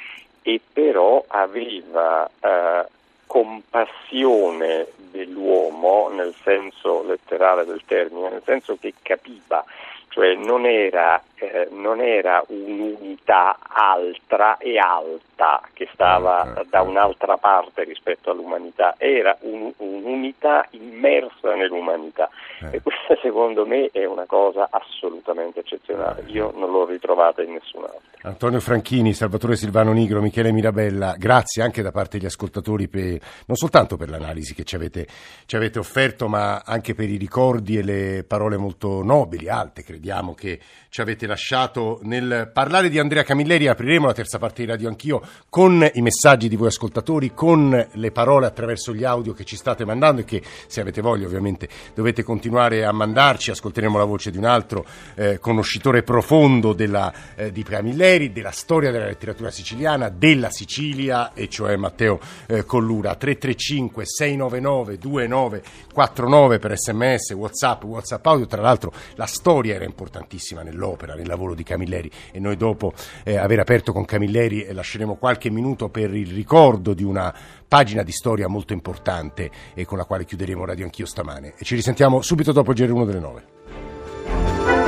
e 0.43 0.59
però 0.73 1.23
aveva 1.29 2.29
eh, 2.41 2.87
compassione 3.27 4.87
dell'uomo 4.97 6.09
nel 6.09 6.35
senso 6.43 7.05
letterale 7.05 7.65
del 7.65 7.83
termine, 7.87 8.31
nel 8.31 8.43
senso 8.45 8.77
che 8.81 8.95
capiva 9.03 9.65
cioè 10.11 10.35
non 10.35 10.66
era, 10.66 11.23
eh, 11.37 11.68
non 11.70 12.01
era 12.01 12.44
un'unità 12.49 13.57
altra 13.62 14.59
e 14.59 14.77
alta 14.77 15.62
che 15.73 15.88
stava 15.92 16.40
ah, 16.40 16.64
da 16.68 16.83
un'altra 16.83 17.37
parte 17.37 17.85
rispetto 17.85 18.31
all'umanità, 18.31 18.96
era 18.99 19.37
un, 19.42 19.73
un'unità 19.79 20.66
immersa 20.70 21.55
nell'umanità. 21.55 22.29
Eh. 22.61 22.77
e 22.77 22.83
questa 22.83 23.16
secondo 23.23 23.64
me 23.64 23.88
è 23.92 24.05
una 24.05 24.27
cosa 24.27 24.68
assolutamente 24.70 25.61
eccezionale, 25.61 26.25
io 26.27 26.53
non 26.57 26.70
l'ho 26.70 26.85
ritrovata 26.85 27.42
in 27.42 27.53
nessun 27.53 27.85
altro. 27.85 28.01
Antonio 28.23 28.61
Franchini, 28.61 29.14
Salvatore 29.14 29.57
Silvano 29.57 29.92
Nigro, 29.92 30.20
Michele 30.20 30.53
Mirabella, 30.53 31.14
grazie 31.16 31.62
anche 31.62 31.81
da 31.81 31.90
parte 31.90 32.18
degli 32.18 32.27
ascoltatori 32.27 32.88
per, 32.88 33.18
non 33.46 33.57
soltanto 33.57 33.96
per 33.96 34.11
l'analisi 34.11 34.55
che 34.55 34.64
ci 34.64 34.75
avete, 34.75 35.07
ci 35.46 35.57
avete 35.57 35.79
offerto, 35.79 36.29
ma 36.29 36.62
anche 36.64 36.94
per 36.94 37.09
i 37.09 37.16
ricordi 37.16 37.79
e 37.79 37.83
le 37.83 38.25
parole 38.27 38.59
molto 38.59 39.03
nobili, 39.03 39.49
alte, 39.49 39.83
crediamo, 40.01 40.33
che 40.35 40.59
ci 40.89 41.03
avete 41.03 41.27
lasciato 41.27 42.01
nel 42.03 42.51
parlare 42.53 42.89
di 42.89 42.99
Andrea 42.99 43.23
Camilleri. 43.23 43.69
Apriremo 43.69 44.07
la 44.07 44.15
terza 44.15 44.39
parte 44.39 44.63
di 44.63 44.69
Radio 44.69 44.89
Anch'io 44.89 45.21
con 45.51 45.89
i 45.93 46.01
messaggi 46.01 46.49
di 46.49 46.57
voi 46.57 46.69
ascoltatori, 46.69 47.33
con 47.35 47.89
le 47.93 48.11
parole 48.11 48.47
attraverso 48.47 48.95
gli 48.95 49.05
audio 49.05 49.35
che 49.35 49.45
ci 49.45 49.57
state 49.57 49.85
mandando 49.85 50.23
e 50.23 50.25
che, 50.25 50.43
se 50.67 50.81
avete 50.81 51.03
voglia, 51.03 51.27
ovviamente 51.27 51.69
dovete 51.95 52.23
continuare 52.23 52.85
a 52.85 52.93
mandarci. 52.93 53.51
Ascolteremo 53.51 53.99
la 53.99 54.05
voce 54.05 54.31
di 54.31 54.39
un 54.39 54.47
altro 54.47 54.87
eh, 55.15 55.39
conoscitore 55.39 56.03
profondo 56.03 56.73
della, 56.73 57.13
eh, 57.37 57.53
di 57.53 57.63
Camilleri 57.63 58.33
della 58.33 58.51
storia 58.51 58.91
della 58.91 59.05
letteratura 59.05 59.51
siciliana, 59.51 60.09
della 60.09 60.51
Sicilia, 60.51 61.35
e 61.35 61.49
cioè 61.49 61.77
Matteo 61.77 62.19
eh, 62.47 62.65
Collura. 62.65 63.15
335 63.15 64.05
699 64.07 64.99
2949 64.99 66.59
per 66.59 66.79
sms, 66.79 67.33
whatsapp, 67.33 67.85
whatsapp 67.85 68.27
audio. 68.27 68.47
Tra 68.47 68.63
l'altro 68.63 68.93
la 69.15 69.27
storia 69.27 69.75
era 69.75 69.89
importantissima 69.90 70.62
nell'opera, 70.62 71.14
nel 71.14 71.26
lavoro 71.26 71.55
di 71.55 71.62
Camilleri 71.62 72.11
e 72.33 72.38
noi 72.40 72.57
dopo 72.57 72.92
eh, 73.24 73.37
aver 73.37 73.61
aperto 73.61 73.92
con 73.92 74.05
Camilleri 74.05 74.62
eh, 74.62 74.72
lasceremo 74.72 75.16
qualche 75.16 75.50
minuto 75.50 75.88
per 75.88 76.14
il 76.14 76.33
ricordo 76.33 76.94
di 76.94 77.05
una 77.05 77.35
pagina 77.68 78.03
di 78.03 78.12
storia 78.12 78.48
molto 78.48 78.72
importante 78.72 79.50
e 79.74 79.85
con 79.85 79.98
la 79.98 80.05
quale 80.05 80.24
chiuderemo 80.24 80.64
Radio 80.64 80.85
Anch'io 80.85 81.07
stamane. 81.07 81.55
E 81.59 81.64
ci 81.64 81.74
risentiamo 81.74 82.22
subito 82.22 82.53
dopo 82.53 82.72
il 82.72 82.79
GR1 82.79 83.05
delle 83.05 83.20
9. 83.20 84.80